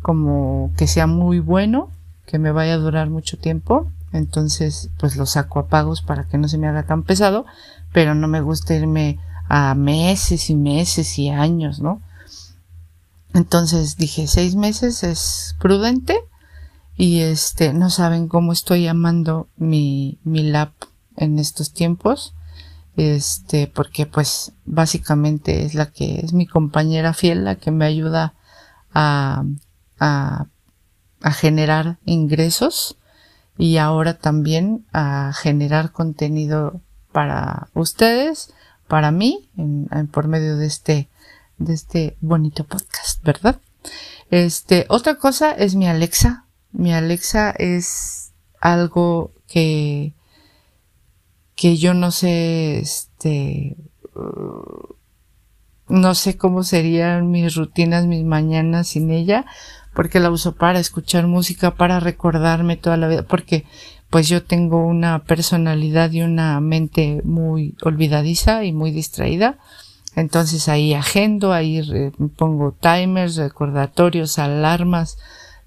como 0.00 0.72
que 0.76 0.86
sea 0.86 1.06
muy 1.06 1.40
bueno 1.40 1.90
que 2.26 2.38
me 2.38 2.52
vaya 2.52 2.74
a 2.74 2.78
durar 2.78 3.10
mucho 3.10 3.36
tiempo, 3.36 3.90
entonces 4.12 4.90
pues 4.98 5.16
lo 5.16 5.26
saco 5.26 5.58
a 5.58 5.66
pagos 5.66 6.00
para 6.00 6.24
que 6.24 6.38
no 6.38 6.48
se 6.48 6.58
me 6.58 6.68
haga 6.68 6.84
tan 6.84 7.02
pesado, 7.02 7.44
pero 7.92 8.14
no 8.14 8.28
me 8.28 8.40
gusta 8.40 8.74
irme 8.74 9.18
a 9.48 9.74
meses 9.74 10.48
y 10.48 10.54
meses 10.54 11.18
y 11.18 11.28
años, 11.28 11.80
¿no? 11.80 12.00
Entonces 13.34 13.96
dije, 13.96 14.26
seis 14.26 14.54
meses 14.54 15.02
es 15.02 15.56
prudente 15.60 16.18
y 16.96 17.20
este, 17.20 17.72
no 17.74 17.90
saben 17.90 18.28
cómo 18.28 18.52
estoy 18.52 18.86
amando 18.86 19.48
mi, 19.56 20.18
mi 20.24 20.44
lap 20.44 20.72
en 21.16 21.38
estos 21.38 21.72
tiempos, 21.72 22.34
este, 22.96 23.66
porque 23.66 24.06
pues 24.06 24.52
básicamente 24.64 25.64
es 25.64 25.74
la 25.74 25.86
que 25.86 26.20
es 26.20 26.32
mi 26.32 26.46
compañera 26.46 27.12
fiel, 27.12 27.44
la 27.44 27.56
que 27.56 27.70
me 27.72 27.84
ayuda 27.84 28.34
a, 28.92 29.44
a 29.98 30.46
a 31.24 31.32
generar 31.32 31.96
ingresos 32.04 32.98
y 33.56 33.78
ahora 33.78 34.18
también 34.18 34.84
a 34.92 35.32
generar 35.32 35.90
contenido 35.90 36.82
para 37.12 37.68
ustedes, 37.72 38.52
para 38.88 39.10
mí, 39.10 39.48
en, 39.56 39.88
por 40.08 40.28
medio 40.28 40.58
de 40.58 40.66
este, 40.66 41.08
de 41.58 41.74
este 41.74 42.16
bonito 42.20 42.64
podcast, 42.64 43.22
¿verdad? 43.22 43.60
Este, 44.30 44.86
otra 44.88 45.16
cosa 45.16 45.52
es 45.52 45.74
mi 45.74 45.86
Alexa. 45.86 46.46
Mi 46.72 46.92
Alexa 46.92 47.50
es 47.50 48.32
algo 48.60 49.32
que, 49.46 50.14
que 51.54 51.76
yo 51.76 51.94
no 51.94 52.10
sé, 52.10 52.78
este, 52.78 53.76
no 55.88 56.14
sé 56.14 56.36
cómo 56.36 56.62
serían 56.62 57.30
mis 57.30 57.54
rutinas, 57.54 58.06
mis 58.06 58.24
mañanas 58.24 58.88
sin 58.88 59.10
ella, 59.10 59.44
porque 59.94 60.18
la 60.18 60.30
uso 60.30 60.56
para 60.56 60.80
escuchar 60.80 61.26
música, 61.26 61.74
para 61.76 62.00
recordarme 62.00 62.76
toda 62.76 62.96
la 62.96 63.08
vida, 63.08 63.22
porque 63.22 63.64
pues 64.10 64.28
yo 64.28 64.44
tengo 64.44 64.86
una 64.86 65.24
personalidad 65.24 66.10
y 66.12 66.22
una 66.22 66.60
mente 66.60 67.20
muy 67.24 67.76
olvidadiza 67.82 68.64
y 68.64 68.72
muy 68.72 68.90
distraída. 68.90 69.58
Entonces 70.16 70.68
ahí 70.68 70.94
agendo, 70.94 71.52
ahí 71.52 72.12
pongo 72.36 72.72
timers, 72.72 73.36
recordatorios, 73.36 74.38
alarmas, 74.38 75.18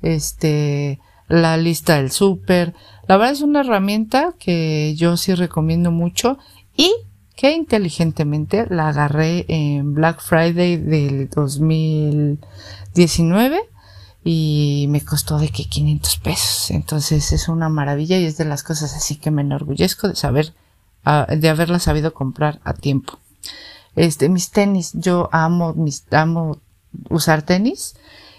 este, 0.01 0.99
la 1.27 1.57
lista 1.57 1.97
del 1.97 2.11
súper. 2.11 2.73
La 3.07 3.17
verdad 3.17 3.33
es 3.33 3.41
una 3.41 3.59
herramienta 3.61 4.33
que 4.39 4.95
yo 4.95 5.17
sí 5.17 5.35
recomiendo 5.35 5.91
mucho 5.91 6.37
y 6.75 6.91
que 7.35 7.51
inteligentemente 7.53 8.65
la 8.69 8.87
agarré 8.89 9.45
en 9.47 9.93
Black 9.93 10.21
Friday 10.21 10.77
del 10.77 11.29
2019 11.29 13.59
y 14.23 14.87
me 14.89 15.01
costó 15.01 15.37
de 15.37 15.49
que 15.49 15.65
500 15.65 16.17
pesos. 16.17 16.71
Entonces 16.71 17.31
es 17.31 17.47
una 17.47 17.69
maravilla 17.69 18.17
y 18.17 18.25
es 18.25 18.37
de 18.37 18.45
las 18.45 18.63
cosas 18.63 18.95
así 18.95 19.17
que 19.17 19.29
me 19.31 19.43
enorgullezco 19.43 20.07
de 20.07 20.15
saber, 20.15 20.55
ah, 21.05 21.27
de 21.29 21.49
haberla 21.49 21.77
sabido 21.79 22.11
comprar 22.13 22.59
a 22.63 22.73
tiempo. 22.73 23.19
Este, 23.97 24.29
mis 24.29 24.51
tenis, 24.51 24.91
yo 24.93 25.27
amo 25.31 25.73
mis, 25.73 26.05
amo 26.11 26.61
usar 27.09 27.41
tenis 27.41 27.95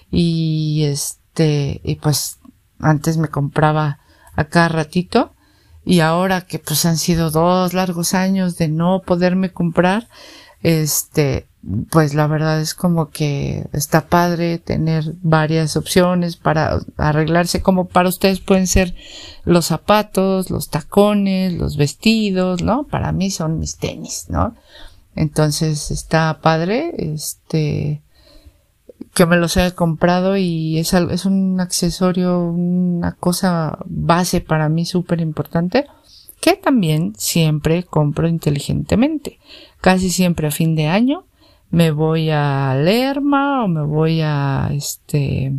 y 0.08 0.84
este, 0.84 1.80
y 1.82 1.96
pues 1.96 2.38
antes 2.78 3.16
me 3.18 3.26
compraba 3.26 3.98
a 4.36 4.44
cada 4.44 4.68
ratito 4.68 5.32
y 5.84 5.98
ahora 5.98 6.42
que 6.42 6.60
pues 6.60 6.86
han 6.86 6.96
sido 6.96 7.32
dos 7.32 7.74
largos 7.74 8.14
años 8.14 8.56
de 8.56 8.68
no 8.68 9.02
poderme 9.02 9.52
comprar, 9.52 10.06
este, 10.62 11.48
pues 11.90 12.14
la 12.14 12.28
verdad 12.28 12.60
es 12.60 12.74
como 12.74 13.10
que 13.10 13.66
está 13.72 14.06
padre 14.06 14.58
tener 14.58 15.14
varias 15.22 15.76
opciones 15.76 16.36
para 16.36 16.78
arreglarse 16.96 17.62
como 17.62 17.88
para 17.88 18.08
ustedes 18.08 18.38
pueden 18.38 18.68
ser 18.68 18.94
los 19.44 19.66
zapatos, 19.66 20.50
los 20.50 20.70
tacones, 20.70 21.54
los 21.54 21.76
vestidos, 21.76 22.62
¿no? 22.62 22.84
Para 22.84 23.10
mí 23.10 23.32
son 23.32 23.58
mis 23.58 23.76
tenis, 23.76 24.26
¿no? 24.28 24.54
Entonces 25.18 25.90
está 25.90 26.40
padre, 26.40 26.94
este, 26.96 28.02
que 29.14 29.26
me 29.26 29.36
los 29.36 29.56
haya 29.56 29.74
comprado 29.74 30.36
y 30.36 30.78
es, 30.78 30.94
es 30.94 31.24
un 31.24 31.60
accesorio, 31.60 32.40
una 32.40 33.12
cosa 33.16 33.78
base 33.86 34.40
para 34.40 34.68
mí 34.68 34.86
súper 34.86 35.20
importante 35.20 35.86
que 36.40 36.54
también 36.54 37.14
siempre 37.16 37.82
compro 37.82 38.28
inteligentemente. 38.28 39.40
Casi 39.80 40.10
siempre 40.10 40.46
a 40.46 40.52
fin 40.52 40.76
de 40.76 40.86
año 40.86 41.26
me 41.70 41.90
voy 41.90 42.30
a 42.30 42.76
Lerma 42.76 43.64
o 43.64 43.68
me 43.68 43.82
voy 43.82 44.20
a 44.22 44.70
este 44.72 45.52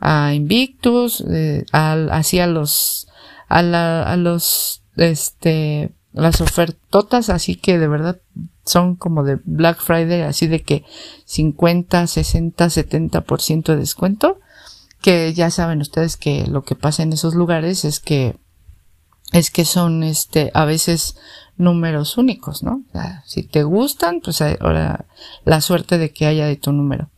a 0.00 0.34
Invictus, 0.34 1.24
eh, 1.30 1.64
así 1.70 2.40
a 2.40 2.48
los 2.48 3.06
a, 3.48 3.62
la, 3.62 4.02
a 4.02 4.16
los 4.16 4.82
este 4.96 5.92
las 6.12 6.40
ofertotas 6.40 7.30
así 7.30 7.54
que 7.54 7.78
de 7.78 7.86
verdad 7.86 8.20
son 8.66 8.96
como 8.96 9.22
de 9.22 9.38
Black 9.44 9.80
Friday, 9.80 10.22
así 10.22 10.48
de 10.48 10.62
que 10.62 10.84
50, 11.24 12.06
60, 12.06 12.66
70% 12.66 13.64
de 13.64 13.76
descuento, 13.76 14.38
que 15.00 15.32
ya 15.32 15.50
saben 15.50 15.80
ustedes 15.80 16.16
que 16.16 16.46
lo 16.46 16.64
que 16.64 16.74
pasa 16.74 17.02
en 17.02 17.12
esos 17.12 17.34
lugares 17.34 17.84
es 17.84 18.00
que 18.00 18.36
es 19.32 19.50
que 19.50 19.64
son 19.64 20.02
este 20.02 20.50
a 20.54 20.64
veces 20.64 21.16
números 21.56 22.18
únicos, 22.18 22.62
¿no? 22.62 22.82
O 22.88 22.92
sea, 22.92 23.22
si 23.26 23.42
te 23.42 23.62
gustan, 23.62 24.20
pues 24.20 24.40
ahora 24.42 25.06
la 25.44 25.60
suerte 25.60 25.98
de 25.98 26.12
que 26.12 26.26
haya 26.26 26.46
de 26.46 26.56
tu 26.56 26.72
número. 26.72 27.08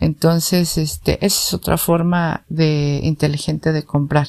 Entonces, 0.00 0.78
este, 0.78 1.24
esa 1.24 1.40
es 1.40 1.54
otra 1.54 1.78
forma 1.78 2.44
de 2.48 3.00
inteligente 3.02 3.72
de 3.72 3.84
comprar. 3.84 4.28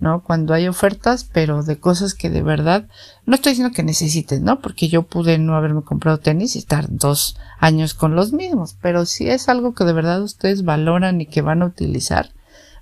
¿No? 0.00 0.22
Cuando 0.22 0.54
hay 0.54 0.66
ofertas, 0.66 1.24
pero 1.24 1.62
de 1.62 1.78
cosas 1.78 2.14
que 2.14 2.30
de 2.30 2.42
verdad, 2.42 2.88
no 3.26 3.34
estoy 3.34 3.52
diciendo 3.52 3.74
que 3.74 3.82
necesites, 3.82 4.40
¿no? 4.40 4.60
Porque 4.60 4.88
yo 4.88 5.02
pude 5.02 5.38
no 5.38 5.54
haberme 5.54 5.82
comprado 5.82 6.18
tenis 6.18 6.56
y 6.56 6.58
estar 6.58 6.86
dos 6.88 7.36
años 7.58 7.94
con 7.94 8.16
los 8.16 8.32
mismos, 8.32 8.76
pero 8.80 9.04
si 9.04 9.28
es 9.28 9.48
algo 9.48 9.74
que 9.74 9.84
de 9.84 9.92
verdad 9.92 10.22
ustedes 10.22 10.64
valoran 10.64 11.20
y 11.20 11.26
que 11.26 11.42
van 11.42 11.62
a 11.62 11.66
utilizar, 11.66 12.30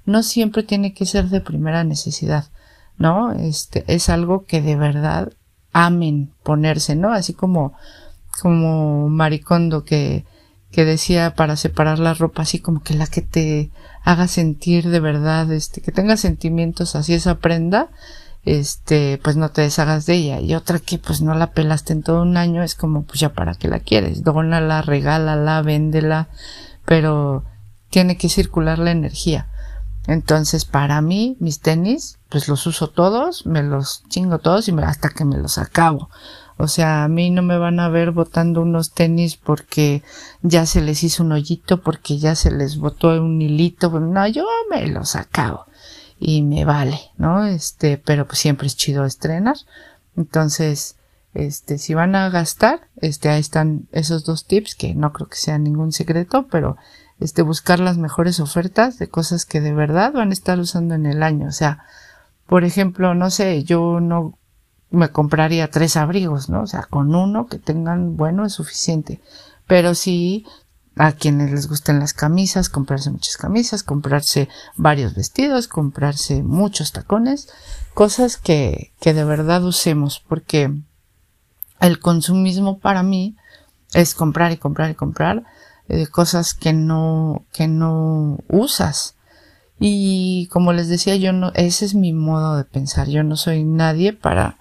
no 0.07 0.23
siempre 0.23 0.63
tiene 0.63 0.95
que 0.95 1.07
ser 1.07 1.29
de 1.29 1.41
primera 1.41 1.85
necesidad, 1.85 2.47
¿no? 2.97 3.33
Este, 3.33 3.85
es 3.89 4.09
algo 4.09 4.47
que 4.47 4.63
de 4.63 4.77
verdad 4.77 5.33
amen 5.73 6.33
ponerse, 6.45 6.95
¿no? 6.95 7.13
Así 7.13 7.35
como, 7.35 7.75
como 8.41 9.09
Maricondo 9.09 9.85
que, 9.85 10.25
que 10.71 10.85
decía 10.85 11.35
para 11.35 11.57
separar 11.57 11.99
la 11.99 12.15
ropa, 12.15 12.43
así 12.43 12.59
como 12.59 12.83
que 12.83 12.95
la 12.95 13.07
que 13.07 13.23
te 13.23 13.71
haga 14.05 14.29
sentir 14.29 14.89
de 14.89 15.01
verdad, 15.01 15.51
este, 15.53 15.81
que 15.81 15.93
tenga 15.93 16.17
sentimientos 16.17 16.95
así 16.95 17.15
esa 17.15 17.37
prenda, 17.37 17.89
este, 18.45 19.19
pues 19.23 19.37
no 19.37 19.51
te 19.51 19.63
deshagas 19.63 20.07
de 20.07 20.15
ella. 20.15 20.41
Y 20.41 20.55
otra 20.55 20.79
que 20.79 20.99
pues 20.99 21.21
no 21.21 21.35
la 21.35 21.53
pelaste 21.53 21.93
en 21.93 22.03
todo 22.03 22.23
un 22.23 22.37
año, 22.37 22.63
es 22.63 22.75
como 22.75 23.03
pues 23.05 23.21
ya 23.21 23.31
para 23.31 23.55
qué 23.55 23.69
la 23.69 23.81
quieres, 23.81 24.23
dónala, 24.23 24.83
regálala, 24.83 25.63
véndela, 25.63 26.29
pero 26.85 27.45
tiene 27.91 28.17
que 28.17 28.29
circular 28.29 28.79
la 28.79 28.91
energía. 28.91 29.49
Entonces, 30.07 30.65
para 30.65 31.03
mí, 31.03 31.37
mis 31.39 31.61
tenis, 31.61 32.19
pues 32.31 32.49
los 32.49 32.67
uso 32.67 32.89
todos, 32.89 33.45
me 33.45 33.63
los 33.63 34.05
chingo 34.09 34.39
todos 34.39 34.67
y 34.69 34.73
me, 34.73 34.83
hasta 34.83 35.11
que 35.11 35.27
me 35.27 35.37
los 35.37 35.59
acabo. 35.59 36.09
O 36.59 36.67
sea, 36.67 37.05
a 37.05 37.09
mí 37.09 37.31
no 37.31 37.43
me 37.43 37.57
van 37.57 37.79
a 37.79 37.89
ver 37.89 38.11
botando 38.11 38.63
unos 38.63 38.93
tenis 38.93 39.37
porque 39.37 40.03
ya 40.43 40.67
se 40.67 40.81
les 40.81 41.05
hizo 41.05 41.23
un 41.23 41.31
hoyito, 41.31 41.83
porque 41.83 42.19
ya 42.19 42.35
se 42.35 42.51
les 42.51 42.79
botó 42.79 43.11
un 43.23 43.41
hilito. 43.41 43.89
No, 44.01 44.27
yo 44.27 44.45
me 44.69 44.87
los 44.89 45.15
acabo 45.15 45.67
y 46.19 46.43
me 46.43 46.65
vale, 46.65 46.99
¿no? 47.17 47.47
Este, 47.47 47.97
pero 47.97 48.27
pues 48.27 48.41
siempre 48.41 48.67
es 48.67 48.77
chido 48.77 49.05
estrenar. 49.05 49.57
Entonces, 50.17 50.97
este, 51.33 51.79
si 51.79 51.95
van 51.95 52.17
a 52.17 52.29
gastar, 52.29 52.89
este, 52.97 53.29
ahí 53.29 53.39
están 53.39 53.87
esos 53.93 54.25
dos 54.25 54.45
tips 54.45 54.75
que 54.75 54.97
no 54.97 55.13
creo 55.13 55.29
que 55.29 55.37
sea 55.37 55.59
ningún 55.59 55.93
secreto, 55.93 56.49
pero 56.51 56.77
este, 57.21 57.43
buscar 57.43 57.79
las 57.79 57.99
mejores 57.99 58.41
ofertas 58.41 58.99
de 58.99 59.09
cosas 59.09 59.45
que 59.45 59.61
de 59.61 59.73
verdad 59.73 60.13
van 60.13 60.31
a 60.31 60.33
estar 60.33 60.59
usando 60.59 60.97
en 60.97 61.07
el 61.07 61.23
año. 61.23 61.47
O 61.47 61.53
sea, 61.53 61.85
por 62.47 62.65
ejemplo, 62.65 63.15
no 63.15 63.31
sé, 63.31 63.63
yo 63.63 64.01
no 64.01 64.39
me 64.91 65.11
compraría 65.11 65.71
tres 65.71 65.97
abrigos, 65.97 66.49
¿no? 66.49 66.63
O 66.63 66.67
sea, 66.67 66.83
con 66.83 67.15
uno 67.15 67.47
que 67.47 67.59
tengan 67.59 68.17
bueno 68.17 68.45
es 68.45 68.55
suficiente. 68.55 69.21
Pero 69.67 69.95
sí, 69.95 70.47
a 70.97 71.13
quienes 71.13 71.51
les 71.51 71.69
gusten 71.69 72.01
las 72.01 72.13
camisas, 72.13 72.69
comprarse 72.69 73.11
muchas 73.11 73.37
camisas, 73.37 73.83
comprarse 73.83 74.49
varios 74.77 75.15
vestidos, 75.15 75.69
comprarse 75.69 76.43
muchos 76.43 76.93
tacones, 76.93 77.49
cosas 77.95 78.37
que, 78.37 78.93
que 79.01 79.15
de 79.15 79.25
verdad 79.25 79.63
usemos, 79.65 80.21
porque 80.27 80.75
el 81.81 82.01
consumismo 82.01 82.79
para 82.79 83.03
mí 83.03 83.37
es 83.95 84.15
comprar 84.15 84.53
y 84.53 84.57
comprar 84.57 84.91
y 84.91 84.95
comprar 84.95 85.45
eh, 85.89 86.07
cosas 86.09 86.55
que 86.55 86.73
no, 86.73 87.45
que 87.53 87.69
no 87.69 88.39
usas. 88.49 89.15
Y 89.81 90.49
como 90.49 90.73
les 90.73 90.89
decía, 90.89 91.17
yo 91.17 91.33
no, 91.33 91.53
ese 91.55 91.85
es 91.85 91.95
mi 91.95 92.13
modo 92.13 92.57
de 92.57 92.65
pensar. 92.65 93.09
Yo 93.09 93.23
no 93.23 93.37
soy 93.37 93.63
nadie 93.65 94.13
para, 94.13 94.59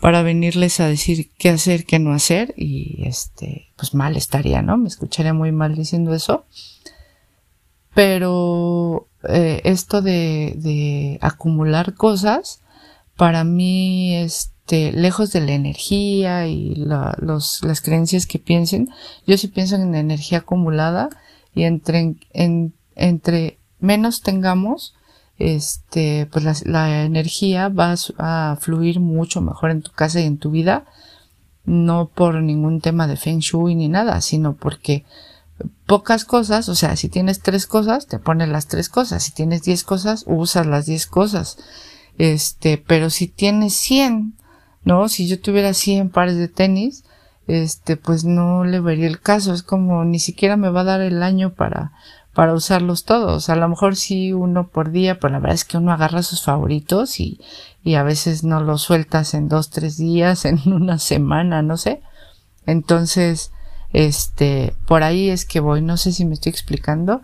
para 0.00 0.22
venirles 0.22 0.78
a 0.80 0.86
decir 0.86 1.30
qué 1.38 1.50
hacer, 1.50 1.84
qué 1.84 1.98
no 1.98 2.12
hacer. 2.12 2.54
Y 2.56 3.02
este, 3.06 3.72
pues 3.76 3.94
mal 3.94 4.16
estaría, 4.16 4.62
¿no? 4.62 4.76
Me 4.76 4.88
escucharía 4.88 5.34
muy 5.34 5.50
mal 5.50 5.74
diciendo 5.74 6.14
eso. 6.14 6.44
Pero 7.94 9.08
eh, 9.28 9.60
esto 9.64 10.02
de, 10.02 10.54
de 10.56 11.18
acumular 11.20 11.94
cosas, 11.94 12.60
para 13.16 13.42
mí, 13.44 14.14
este, 14.16 14.92
lejos 14.92 15.32
de 15.32 15.40
la 15.40 15.52
energía 15.52 16.46
y 16.46 16.76
la, 16.76 17.16
los, 17.20 17.62
las 17.64 17.80
creencias 17.80 18.26
que 18.26 18.38
piensen, 18.38 18.88
yo 19.26 19.36
sí 19.36 19.48
pienso 19.48 19.74
en 19.74 19.94
energía 19.96 20.38
acumulada 20.38 21.10
y 21.54 21.64
entre, 21.64 22.14
en, 22.32 22.72
entre 22.94 23.59
menos 23.80 24.22
tengamos, 24.22 24.94
este, 25.38 26.28
pues 26.30 26.66
la, 26.66 27.04
energía 27.04 27.68
va 27.68 27.94
a, 28.18 28.56
fluir 28.60 29.00
mucho 29.00 29.40
mejor 29.40 29.70
en 29.70 29.82
tu 29.82 29.90
casa 29.90 30.20
y 30.20 30.26
en 30.26 30.38
tu 30.38 30.50
vida, 30.50 30.84
no 31.64 32.08
por 32.08 32.42
ningún 32.42 32.80
tema 32.80 33.06
de 33.06 33.16
feng 33.16 33.38
shui 33.38 33.74
ni 33.74 33.88
nada, 33.88 34.20
sino 34.20 34.54
porque 34.54 35.04
pocas 35.86 36.24
cosas, 36.24 36.68
o 36.68 36.74
sea, 36.74 36.96
si 36.96 37.08
tienes 37.08 37.40
tres 37.40 37.66
cosas, 37.66 38.06
te 38.06 38.18
pones 38.18 38.48
las 38.48 38.66
tres 38.66 38.88
cosas, 38.88 39.22
si 39.22 39.32
tienes 39.32 39.62
diez 39.62 39.82
cosas, 39.82 40.24
usas 40.26 40.66
las 40.66 40.86
diez 40.86 41.06
cosas, 41.06 41.58
este, 42.18 42.78
pero 42.78 43.10
si 43.10 43.26
tienes 43.26 43.74
cien, 43.74 44.34
¿no? 44.84 45.08
Si 45.08 45.26
yo 45.26 45.40
tuviera 45.40 45.74
cien 45.74 46.10
pares 46.10 46.36
de 46.36 46.48
tenis, 46.48 47.04
este, 47.46 47.96
pues 47.96 48.24
no 48.24 48.64
le 48.64 48.80
vería 48.80 49.06
el 49.06 49.20
caso, 49.20 49.52
es 49.52 49.62
como 49.62 50.04
ni 50.04 50.18
siquiera 50.18 50.56
me 50.56 50.70
va 50.70 50.82
a 50.82 50.84
dar 50.84 51.00
el 51.00 51.22
año 51.22 51.54
para, 51.54 51.92
para 52.34 52.54
usarlos 52.54 53.04
todos. 53.04 53.48
A 53.48 53.56
lo 53.56 53.68
mejor 53.68 53.96
sí 53.96 54.32
uno 54.32 54.68
por 54.68 54.90
día, 54.90 55.18
pero 55.18 55.32
la 55.32 55.40
verdad 55.40 55.54
es 55.54 55.64
que 55.64 55.78
uno 55.78 55.92
agarra 55.92 56.22
sus 56.22 56.42
favoritos 56.42 57.20
y, 57.20 57.40
y 57.82 57.94
a 57.94 58.02
veces 58.02 58.44
no 58.44 58.60
los 58.60 58.82
sueltas 58.82 59.34
en 59.34 59.48
dos, 59.48 59.70
tres 59.70 59.96
días, 59.96 60.44
en 60.44 60.60
una 60.72 60.98
semana, 60.98 61.62
no 61.62 61.76
sé. 61.76 62.02
Entonces, 62.66 63.52
este, 63.92 64.74
por 64.86 65.02
ahí 65.02 65.30
es 65.30 65.44
que 65.44 65.60
voy, 65.60 65.82
no 65.82 65.96
sé 65.96 66.12
si 66.12 66.24
me 66.24 66.34
estoy 66.34 66.50
explicando. 66.50 67.22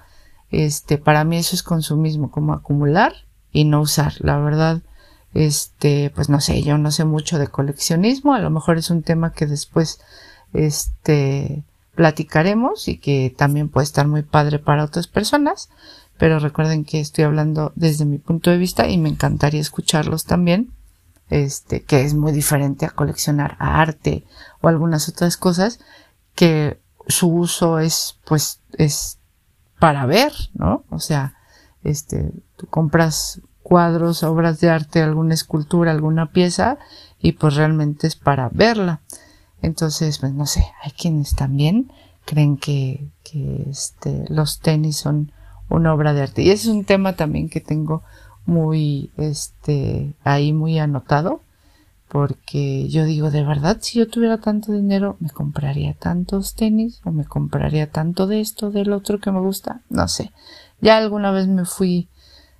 Este, 0.50 0.98
para 0.98 1.24
mí 1.24 1.36
eso 1.36 1.54
es 1.54 1.62
consumismo, 1.62 2.30
como 2.30 2.52
acumular 2.52 3.12
y 3.52 3.64
no 3.64 3.80
usar. 3.80 4.14
La 4.20 4.38
verdad, 4.38 4.82
este, 5.34 6.10
pues 6.14 6.28
no 6.28 6.40
sé, 6.40 6.62
yo 6.62 6.78
no 6.78 6.90
sé 6.90 7.04
mucho 7.04 7.38
de 7.38 7.48
coleccionismo, 7.48 8.34
a 8.34 8.38
lo 8.38 8.50
mejor 8.50 8.78
es 8.78 8.90
un 8.90 9.02
tema 9.02 9.32
que 9.32 9.46
después, 9.46 10.00
este, 10.52 11.64
platicaremos 11.96 12.86
y 12.86 12.98
que 12.98 13.34
también 13.36 13.68
puede 13.68 13.84
estar 13.84 14.06
muy 14.06 14.22
padre 14.22 14.60
para 14.60 14.84
otras 14.84 15.08
personas, 15.08 15.70
pero 16.18 16.38
recuerden 16.38 16.84
que 16.84 17.00
estoy 17.00 17.24
hablando 17.24 17.72
desde 17.74 18.04
mi 18.04 18.18
punto 18.18 18.50
de 18.50 18.58
vista 18.58 18.88
y 18.88 18.98
me 18.98 19.08
encantaría 19.08 19.60
escucharlos 19.60 20.24
también, 20.24 20.72
este, 21.28 21.82
que 21.82 22.02
es 22.02 22.14
muy 22.14 22.30
diferente 22.32 22.86
a 22.86 22.90
coleccionar 22.90 23.56
arte 23.58 24.24
o 24.60 24.68
algunas 24.68 25.08
otras 25.08 25.36
cosas 25.36 25.80
que 26.34 26.80
su 27.08 27.28
uso 27.28 27.80
es, 27.80 28.20
pues, 28.24 28.60
es 28.72 29.18
para 29.78 30.06
ver, 30.06 30.32
¿no? 30.54 30.84
O 30.90 31.00
sea, 31.00 31.34
este, 31.82 32.32
tú 32.56 32.66
compras 32.66 33.40
cuadros, 33.62 34.22
obras 34.22 34.60
de 34.60 34.70
arte, 34.70 35.02
alguna 35.02 35.34
escultura, 35.34 35.90
alguna 35.90 36.30
pieza 36.30 36.78
y 37.18 37.32
pues 37.32 37.56
realmente 37.56 38.06
es 38.06 38.14
para 38.14 38.48
verla. 38.52 39.00
Entonces, 39.66 40.20
pues 40.20 40.32
no 40.32 40.46
sé, 40.46 40.64
hay 40.80 40.92
quienes 40.92 41.34
también 41.34 41.90
creen 42.24 42.56
que, 42.56 43.08
que 43.24 43.66
este, 43.68 44.24
los 44.28 44.60
tenis 44.60 44.96
son 44.96 45.32
una 45.68 45.92
obra 45.92 46.12
de 46.12 46.22
arte. 46.22 46.42
Y 46.42 46.50
ese 46.50 46.68
es 46.68 46.74
un 46.74 46.84
tema 46.84 47.14
también 47.16 47.48
que 47.48 47.60
tengo 47.60 48.04
muy, 48.44 49.10
este, 49.16 50.14
ahí 50.22 50.52
muy 50.52 50.78
anotado, 50.78 51.40
porque 52.06 52.88
yo 52.88 53.04
digo, 53.04 53.32
de 53.32 53.42
verdad, 53.42 53.78
si 53.80 53.98
yo 53.98 54.06
tuviera 54.06 54.38
tanto 54.38 54.70
dinero, 54.70 55.16
me 55.18 55.30
compraría 55.30 55.94
tantos 55.94 56.54
tenis 56.54 57.00
o 57.04 57.10
me 57.10 57.24
compraría 57.24 57.90
tanto 57.90 58.28
de 58.28 58.40
esto, 58.40 58.70
del 58.70 58.92
otro 58.92 59.18
que 59.18 59.32
me 59.32 59.40
gusta, 59.40 59.80
no 59.90 60.06
sé. 60.06 60.30
Ya 60.80 60.96
alguna 60.96 61.32
vez 61.32 61.48
me 61.48 61.64
fui, 61.64 62.08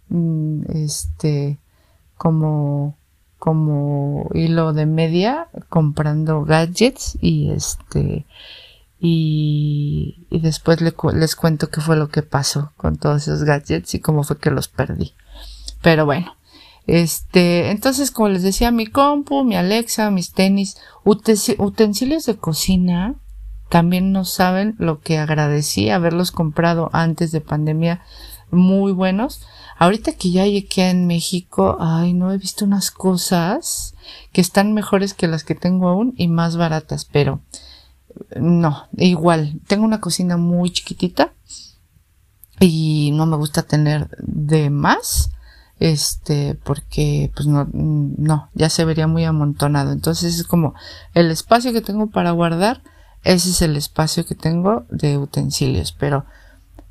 mm, 0.09 0.63
este, 0.71 1.61
como, 2.17 2.97
como 3.39 4.29
hilo 4.33 4.73
de 4.73 4.87
media 4.87 5.49
comprando 5.69 6.45
gadgets 6.45 7.19
y 7.21 7.51
este, 7.51 8.27
y, 8.99 10.27
después 10.31 10.81
les 10.81 11.37
cuento 11.37 11.69
qué 11.71 11.81
fue 11.81 11.97
lo 11.97 12.09
que 12.09 12.23
pasó 12.23 12.73
con 12.77 12.97
todos 12.97 13.23
esos 13.23 13.45
gadgets 13.45 13.95
y 13.95 14.01
cómo 14.01 14.23
fue 14.23 14.39
que 14.39 14.51
los 14.51 14.69
perdí. 14.69 15.15
Pero 15.83 16.07
bueno, 16.07 16.35
este, 16.87 17.71
entonces 17.71 18.11
como 18.11 18.29
les 18.29 18.43
decía, 18.43 18.71
mi 18.71 18.87
compu, 18.87 19.45
mi 19.45 19.57
Alexa, 19.57 20.11
mis 20.11 20.33
tenis, 20.33 20.77
utensilios 21.05 22.27
de 22.27 22.37
cocina, 22.37 23.17
también 23.69 24.13
no 24.13 24.25
saben 24.25 24.77
lo 24.79 25.01
que 25.01 25.19
agradecí 25.19 25.91
haberlos 25.91 26.31
comprado 26.31 26.89
antes 26.93 27.33
de 27.33 27.41
pandemia, 27.41 28.03
muy 28.57 28.93
buenos. 28.93 29.43
Ahorita 29.79 30.13
que 30.13 30.31
ya 30.31 30.47
llegué 30.47 30.91
en 30.91 31.07
México, 31.07 31.77
ay, 31.79 32.15
no 32.15 32.33
he 32.33 32.39
visto 32.39 32.65
unas 32.65 32.91
cosas 32.91 33.95
que 34.33 34.41
están 34.41 34.73
mejores 34.73 35.15
que 35.15 35.29
las 35.29 35.45
que 35.45 35.55
tengo 35.55 35.89
aún 35.89 36.15
y 36.17 36.29
más 36.29 36.57
baratas, 36.57 37.05
pero 37.05 37.41
no, 38.37 38.89
igual, 38.97 39.61
tengo 39.67 39.85
una 39.85 40.01
cocina 40.01 40.37
muy 40.37 40.71
chiquitita 40.71 41.33
y 42.61 43.11
no 43.15 43.27
me 43.27 43.37
gusta 43.37 43.63
tener 43.63 44.09
de 44.19 44.71
más, 44.71 45.31
este, 45.79 46.55
porque 46.55 47.31
pues 47.35 47.47
no, 47.47 47.69
no, 47.73 48.49
ya 48.55 48.71
se 48.71 48.85
vería 48.85 49.07
muy 49.07 49.25
amontonado. 49.25 49.93
Entonces 49.93 50.39
es 50.39 50.47
como 50.47 50.75
el 51.15 51.31
espacio 51.31 51.73
que 51.73 51.83
tengo 51.83 52.09
para 52.09 52.31
guardar, 52.31 52.83
ese 53.25 53.51
es 53.51 53.61
el 53.63 53.77
espacio 53.77 54.25
que 54.25 54.35
tengo 54.35 54.87
de 54.89 55.19
utensilios, 55.19 55.93
pero 55.93 56.25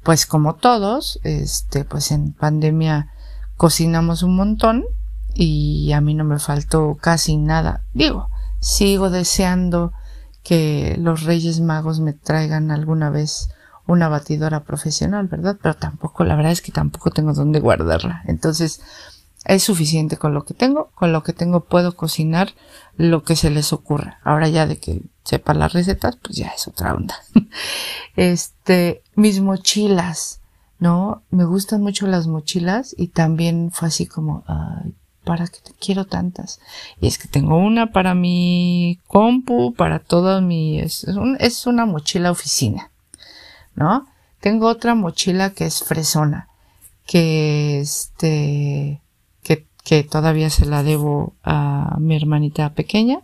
pues 0.06 0.28
como 0.28 0.54
todos, 0.54 1.20
este, 1.24 1.84
pues 1.84 2.12
en 2.12 2.32
pandemia 2.32 3.10
cocinamos 3.58 4.22
un 4.22 4.36
montón 4.36 4.86
y 5.34 5.92
a 5.94 6.00
mí 6.00 6.14
no 6.14 6.24
me 6.24 6.38
faltó 6.38 6.96
casi 7.02 7.38
nada. 7.38 7.82
Digo, 7.92 8.30
sigo 8.60 9.10
deseando 9.10 9.94
que 10.44 10.96
los 11.00 11.24
Reyes 11.24 11.60
Magos 11.60 12.02
me 12.02 12.14
traigan 12.14 12.70
alguna 12.70 13.10
vez 13.10 13.50
una 13.88 14.08
batidora 14.08 14.64
profesional, 14.64 15.28
¿verdad? 15.28 15.58
Pero 15.60 15.74
tampoco, 15.74 16.24
la 16.24 16.36
verdad 16.36 16.52
es 16.52 16.62
que 16.62 16.72
tampoco 16.72 17.10
tengo 17.10 17.34
dónde 17.34 17.60
guardarla. 17.60 18.22
Entonces, 18.28 18.82
es 19.46 19.64
suficiente 19.64 20.18
con 20.18 20.34
lo 20.34 20.44
que 20.44 20.54
tengo. 20.54 20.90
Con 20.96 21.12
lo 21.12 21.24
que 21.24 21.34
tengo 21.34 21.62
puedo 21.62 21.96
cocinar 21.96 22.54
lo 22.98 23.24
que 23.24 23.36
se 23.36 23.50
les 23.50 23.74
ocurra. 23.74 24.20
Ahora 24.24 24.48
ya 24.50 24.66
de 24.68 24.78
que 24.78 25.02
sepa 25.24 25.54
las 25.54 25.74
recetas, 25.74 26.18
pues 26.18 26.38
ya 26.38 26.48
es 26.48 26.68
otra 26.68 26.94
onda. 26.94 27.16
este, 28.16 29.04
mis 29.16 29.42
mochilas, 29.42 30.42
¿no? 30.80 31.24
Me 31.30 31.46
gustan 31.46 31.82
mucho 31.82 32.08
las 32.08 32.28
mochilas 32.28 32.96
y 32.98 33.10
también 33.10 33.72
fue 33.72 33.90
así 33.90 34.06
como, 34.06 34.44
ay, 34.48 34.94
¿para 35.24 35.48
qué 35.48 35.60
te 35.64 35.74
quiero 35.74 36.06
tantas? 36.06 36.60
Y 37.00 37.08
es 37.08 37.18
que 37.18 37.28
tengo 37.28 37.58
una 37.58 37.92
para 37.92 38.14
mi 38.16 39.00
compu, 39.08 39.74
para 39.74 40.00
todo 40.00 40.42
mi, 40.42 40.80
es, 40.80 41.06
es 41.40 41.68
una 41.68 41.86
mochila 41.86 42.32
oficina, 42.32 42.92
¿no? 43.76 44.08
Tengo 44.40 44.68
otra 44.68 44.96
mochila 44.96 45.50
que 45.50 45.66
es 45.66 45.84
fresona, 45.84 46.48
que 47.06 47.80
este, 47.80 49.02
que, 49.86 50.04
todavía 50.04 50.50
se 50.50 50.66
la 50.66 50.84
debo 50.84 51.34
a 51.44 51.96
mi 52.00 52.16
hermanita 52.16 52.74
pequeña, 52.74 53.22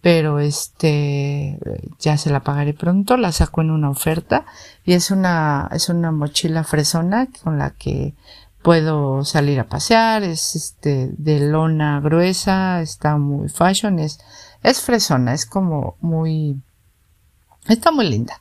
pero 0.00 0.40
este, 0.40 1.58
ya 2.00 2.16
se 2.18 2.30
la 2.30 2.40
pagaré 2.40 2.74
pronto, 2.74 3.16
la 3.16 3.30
saco 3.30 3.60
en 3.60 3.70
una 3.70 3.90
oferta 3.90 4.44
y 4.84 4.94
es 4.94 5.12
una, 5.12 5.68
es 5.72 5.88
una 5.88 6.10
mochila 6.10 6.64
fresona 6.64 7.28
con 7.44 7.58
la 7.58 7.70
que 7.70 8.14
puedo 8.62 9.24
salir 9.24 9.60
a 9.60 9.68
pasear, 9.68 10.22
es 10.22 10.56
este 10.56 11.10
de 11.18 11.40
lona 11.40 12.00
gruesa, 12.00 12.80
está 12.80 13.16
muy 13.16 13.48
fashion, 13.48 13.98
es, 13.98 14.18
es 14.62 14.80
fresona, 14.80 15.34
es 15.34 15.46
como 15.46 15.96
muy, 16.00 16.60
está 17.68 17.90
muy 17.92 18.08
linda. 18.08 18.40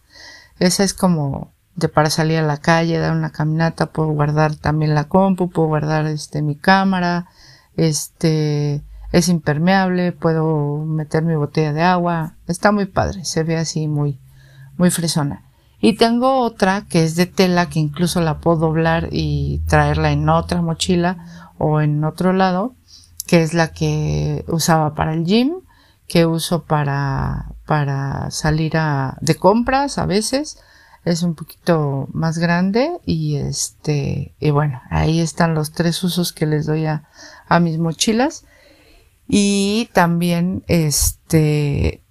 Esa 0.60 0.84
es 0.84 0.94
como 0.94 1.52
de 1.76 1.90
para 1.90 2.10
salir 2.10 2.40
a 2.40 2.44
la 2.44 2.58
calle, 2.58 3.00
dar 3.00 3.16
una 3.16 3.32
caminata, 3.32 3.88
puedo 3.88 4.10
guardar 4.10 4.56
también 4.56 4.94
la 4.94 5.06
compu, 5.06 5.50
puedo 5.50 5.68
guardar 5.70 6.06
este 6.08 6.42
mi 6.42 6.56
cámara, 6.56 7.28
este 7.76 8.84
es 9.12 9.30
impermeable, 9.30 10.12
puedo 10.12 10.78
meter 10.78 11.24
mi 11.24 11.36
botella 11.36 11.74
de 11.74 11.84
agua, 11.84 12.36
está 12.48 12.72
muy 12.72 12.86
padre, 12.86 13.26
se 13.26 13.44
ve 13.44 13.58
así 13.58 13.88
muy, 13.88 14.20
muy 14.78 14.90
fresona. 14.90 15.44
Y 15.80 15.94
tengo 15.94 16.40
otra 16.40 16.86
que 16.88 17.04
es 17.04 17.16
de 17.16 17.26
tela 17.26 17.68
que 17.68 17.80
incluso 17.80 18.22
la 18.22 18.40
puedo 18.40 18.58
doblar 18.58 19.10
y 19.12 19.64
traerla 19.68 20.12
en 20.12 20.30
otra 20.30 20.62
mochila 20.62 21.52
o 21.58 21.82
en 21.82 22.04
otro 22.04 22.34
lado, 22.34 22.76
que 23.26 23.42
es 23.42 23.54
la 23.54 23.70
que 23.74 24.46
usaba 24.48 24.94
para 24.94 25.14
el 25.14 25.26
gym, 25.26 25.62
que 26.08 26.26
uso 26.26 26.64
para, 26.64 27.54
para 27.66 28.30
salir 28.30 28.78
a, 28.78 29.18
de 29.22 29.36
compras 29.36 29.98
a 29.98 30.06
veces. 30.06 30.60
Es 31.04 31.24
un 31.24 31.36
poquito 31.36 32.08
más 32.14 32.38
grande 32.38 33.00
y 33.06 33.38
este, 33.38 34.36
y 34.40 34.52
bueno, 34.52 34.82
ahí 34.90 35.20
están 35.20 35.56
los 35.56 35.72
tres 35.72 36.04
usos 36.04 36.32
que 36.32 36.46
les 36.46 36.66
doy 36.66 36.86
a, 36.86 37.10
a 37.48 37.60
mis 37.60 37.80
mochilas. 37.80 38.46
Y 39.28 39.90
también, 39.94 40.64
este, 40.68 42.04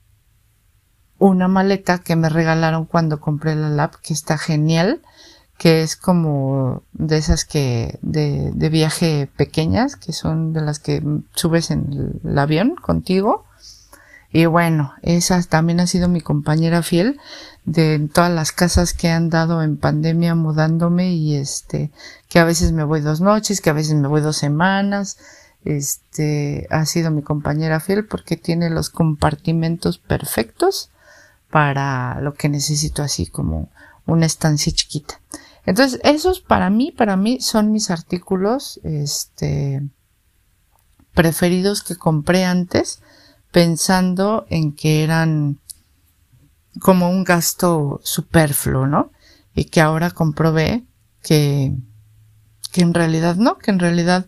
una 1.19 1.49
maleta 1.49 1.99
que 1.99 2.17
me 2.17 2.31
regalaron 2.31 2.87
cuando 2.87 3.21
compré 3.21 3.55
la 3.55 3.69
lab, 3.69 4.01
que 4.01 4.15
está 4.15 4.39
genial, 4.39 5.03
que 5.59 5.83
es 5.83 5.95
como 5.95 6.83
de 6.93 7.19
esas 7.19 7.45
que 7.45 7.99
de, 8.01 8.51
de 8.55 8.69
viaje 8.71 9.29
pequeñas, 9.37 9.97
que 9.97 10.15
son 10.15 10.55
de 10.55 10.63
las 10.63 10.79
que 10.79 11.03
subes 11.35 11.71
en 11.71 12.21
el, 12.25 12.39
avión 12.39 12.75
contigo. 12.75 13.45
Y 14.33 14.47
bueno, 14.47 14.95
esa 15.03 15.43
también 15.43 15.81
ha 15.81 15.87
sido 15.87 16.09
mi 16.09 16.21
compañera 16.21 16.83
fiel 16.83 17.21
de 17.65 18.09
todas 18.13 18.31
las 18.31 18.53
casas 18.53 18.95
que 18.95 19.09
he 19.09 19.11
andado 19.11 19.63
en 19.63 19.77
pandemia 19.77 20.35
mudándome 20.35 21.13
y 21.13 21.35
este, 21.35 21.91
que 22.29 22.39
a 22.39 22.45
veces 22.45 22.73
me 22.73 22.85
voy 22.85 23.01
dos 23.01 23.21
noches, 23.21 23.61
que 23.61 23.71
a 23.71 23.75
veces 23.75 23.95
me 23.95 24.09
voy 24.09 24.21
dos 24.21 24.37
semanas. 24.37 25.19
Este, 25.65 26.67
ha 26.71 26.87
sido 26.87 27.11
mi 27.11 27.23
compañera 27.23 27.81
fiel 27.81 28.07
porque 28.07 28.37
tiene 28.37 28.71
los 28.71 28.89
compartimentos 28.89 29.99
perfectos 29.99 30.91
para 31.51 32.21
lo 32.21 32.35
que 32.35 32.49
necesito 32.49 33.03
así 33.03 33.27
como 33.27 33.69
una 34.07 34.27
estancia 34.27 34.73
chiquita. 34.73 35.21
Entonces, 35.67 36.01
esos 36.05 36.41
para 36.41 36.71
mí, 36.71 36.93
para 36.93 37.17
mí 37.17 37.41
son 37.41 37.73
mis 37.73 37.91
artículos, 37.91 38.81
este, 38.85 39.83
preferidos 41.13 41.83
que 41.83 41.97
compré 41.97 42.45
antes, 42.45 43.03
pensando 43.53 44.47
en 44.49 44.75
que 44.75 45.03
eran 45.03 45.59
como 46.81 47.11
un 47.11 47.25
gasto 47.25 48.01
superfluo, 48.05 48.87
¿no? 48.87 49.11
Y 49.55 49.65
que 49.65 49.81
ahora 49.81 50.11
comprobé 50.11 50.85
que, 51.23 51.75
que 52.73 52.83
en 52.83 52.95
realidad 52.95 53.37
no, 53.37 53.59
que 53.59 53.71
en 53.71 53.79
realidad 53.79 54.27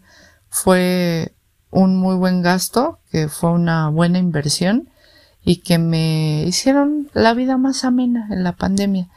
fue 0.49 1.35
un 1.71 1.97
muy 1.97 2.17
buen 2.17 2.43
gasto, 2.43 2.99
que 3.11 3.29
fue 3.29 3.51
una 3.51 3.89
buena 3.89 4.19
inversión 4.19 4.91
y 5.45 5.57
que 5.57 5.79
me 5.79 6.45
hicieron 6.45 7.11
la 7.15 7.35
vida 7.35 7.57
más 7.57 7.85
amena 7.85 8.29
en 8.31 8.45
la 8.45 8.53
pandemia. 8.53 9.09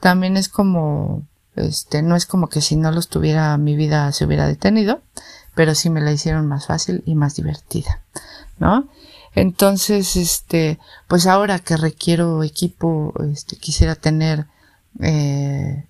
También 0.00 0.36
es 0.36 0.48
como, 0.48 1.22
este, 1.54 2.02
no 2.02 2.16
es 2.16 2.26
como 2.26 2.48
que 2.48 2.60
si 2.60 2.76
no 2.76 2.90
los 2.90 3.08
tuviera 3.08 3.56
mi 3.56 3.76
vida 3.76 4.10
se 4.12 4.24
hubiera 4.24 4.46
detenido, 4.46 5.00
pero 5.54 5.74
sí 5.74 5.90
me 5.90 6.00
la 6.00 6.12
hicieron 6.12 6.46
más 6.46 6.66
fácil 6.66 7.02
y 7.06 7.14
más 7.14 7.36
divertida, 7.36 8.02
¿no? 8.58 8.88
Entonces, 9.34 10.16
este, 10.16 10.78
pues 11.08 11.26
ahora 11.26 11.58
que 11.58 11.76
requiero 11.76 12.42
equipo, 12.42 13.14
este, 13.32 13.56
quisiera 13.56 13.94
tener, 13.94 14.46
eh, 15.00 15.86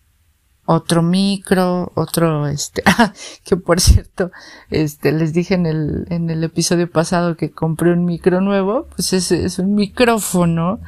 otro 0.65 1.03
micro, 1.03 1.91
otro, 1.95 2.47
este, 2.47 2.83
que 3.45 3.57
por 3.57 3.81
cierto, 3.81 4.31
este, 4.71 5.13
les 5.13 5.33
dije 5.33 5.55
en 5.55 5.67
el, 5.67 6.07
en 6.11 6.31
el 6.31 6.45
episodio 6.45 6.91
pasado 6.91 7.37
que 7.37 7.51
compré 7.51 7.93
un 7.93 8.05
micro 8.05 8.41
nuevo, 8.41 8.87
pues 8.95 9.13
es, 9.13 9.33
es 9.33 9.59
un 9.59 9.75
micrófono, 9.75 10.81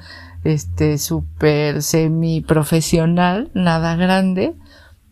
este, 0.44 0.98
súper 0.98 1.82
semi 1.82 2.40
profesional, 2.40 3.50
nada 3.54 3.96
grande, 3.96 4.54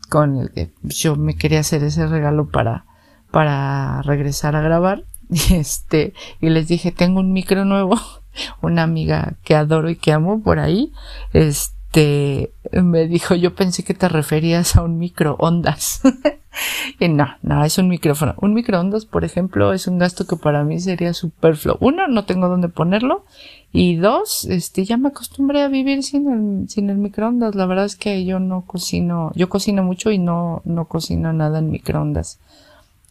con 0.09 0.38
el 0.38 0.50
que 0.52 0.70
yo 0.83 1.16
me 1.16 1.37
quería 1.37 1.61
hacer 1.61 1.83
ese 1.83 2.07
regalo 2.07 2.48
para, 2.48 2.85
para 3.31 4.02
regresar 4.02 4.55
a 4.57 4.61
grabar. 4.61 5.05
Este, 5.51 6.12
y 6.40 6.51
les 6.51 6.68
dije, 6.68 6.92
tengo 6.92 7.21
un 7.21 7.33
micro 7.33 7.64
nuevo, 7.64 7.99
una 8.61 8.83
amiga 8.83 9.35
que 9.45 9.55
adoro 9.55 9.90
y 9.90 9.97
que 9.97 10.12
amo 10.12 10.42
por 10.42 10.59
ahí, 10.59 10.92
este, 11.33 12.53
me 12.73 13.07
dijo, 13.07 13.35
yo 13.35 13.55
pensé 13.55 13.83
que 13.83 13.95
te 13.95 14.09
referías 14.09 14.77
a 14.77 14.83
un 14.83 14.99
microondas. 14.99 16.03
y 17.01 17.09
no, 17.09 17.29
no, 17.42 17.64
es 17.64 17.79
un 17.79 17.88
micrófono. 17.88 18.35
Un 18.40 18.55
microondas, 18.55 19.07
por 19.07 19.25
ejemplo, 19.25 19.73
es 19.73 19.87
un 19.87 19.99
gasto 19.99 20.27
que 20.27 20.37
para 20.37 20.64
mí 20.64 20.81
sería 20.81 21.14
superfluo. 21.14 21.77
Uno, 21.81 22.09
no 22.09 22.25
tengo 22.25 22.49
dónde 22.49 22.68
ponerlo. 22.68 23.25
Y 23.73 23.97
dos, 23.97 24.45
este, 24.47 24.85
ya 24.85 24.99
me 24.99 25.09
acostumbré 25.09 25.62
a 25.62 25.68
vivir 25.68 26.03
sin 26.03 26.31
el, 26.31 26.68
sin 26.68 26.90
el 26.90 26.99
microondas. 26.99 27.55
La 27.55 27.66
verdad 27.66 27.87
es 27.87 27.97
que 27.97 28.25
yo 28.25 28.38
no 28.38 28.62
cocino, 28.66 29.33
yo 29.35 29.49
cocino 29.49 29.83
mucho 29.83 30.11
y 30.11 30.18
no, 30.18 30.61
no 30.64 30.87
cocino 30.87 31.33
nada 31.33 31.59
en 31.59 31.71
microondas. 31.71 32.38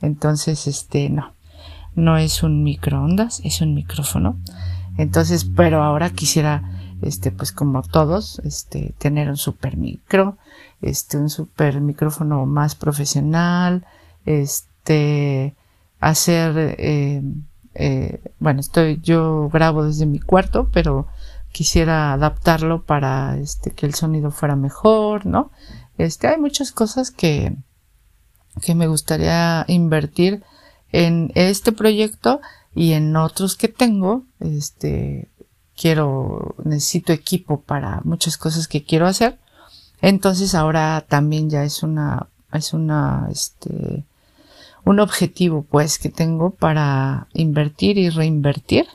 Entonces, 0.01 0.67
este, 0.67 1.09
no, 1.09 1.33
no 1.95 2.17
es 2.17 2.43
un 2.43 2.63
microondas, 2.63 3.41
es 3.43 3.61
un 3.61 3.73
micrófono. 3.73 4.37
Entonces, 4.97 5.45
pero 5.45 5.83
ahora 5.83 6.09
quisiera, 6.09 6.63
este, 7.01 7.31
pues 7.31 7.51
como 7.51 7.81
todos, 7.81 8.39
este, 8.43 8.93
tener 8.97 9.29
un 9.29 9.37
super 9.37 9.77
micro, 9.77 10.37
este, 10.81 11.17
un 11.17 11.29
super 11.29 11.81
micrófono 11.81 12.45
más 12.45 12.75
profesional, 12.75 13.85
este, 14.25 15.55
hacer, 15.99 16.75
eh, 16.77 17.21
eh, 17.73 18.21
bueno, 18.39 18.59
estoy, 18.59 18.99
yo 19.01 19.49
grabo 19.49 19.85
desde 19.85 20.05
mi 20.05 20.19
cuarto, 20.19 20.69
pero 20.71 21.07
quisiera 21.51 22.13
adaptarlo 22.13 22.83
para 22.83 23.37
este, 23.37 23.71
que 23.71 23.85
el 23.85 23.93
sonido 23.93 24.31
fuera 24.31 24.55
mejor, 24.55 25.25
¿no? 25.25 25.51
Este, 25.97 26.27
hay 26.27 26.37
muchas 26.37 26.71
cosas 26.71 27.11
que, 27.11 27.55
que 28.61 28.75
me 28.75 28.87
gustaría 28.87 29.65
invertir 29.67 30.43
en 30.91 31.31
este 31.35 31.71
proyecto 31.71 32.41
y 32.73 32.93
en 32.93 33.15
otros 33.15 33.55
que 33.55 33.67
tengo, 33.67 34.25
este, 34.39 35.29
quiero, 35.75 36.55
necesito 36.63 37.13
equipo 37.13 37.61
para 37.61 38.01
muchas 38.03 38.37
cosas 38.37 38.67
que 38.67 38.83
quiero 38.83 39.07
hacer. 39.07 39.39
Entonces 40.01 40.55
ahora 40.55 41.05
también 41.07 41.49
ya 41.49 41.63
es 41.63 41.83
una, 41.83 42.27
es 42.53 42.73
una, 42.73 43.27
este, 43.31 44.05
un 44.83 44.99
objetivo 44.99 45.63
pues 45.63 45.99
que 45.99 46.09
tengo 46.09 46.51
para 46.51 47.27
invertir 47.33 47.97
y 47.97 48.09
reinvertir 48.09 48.87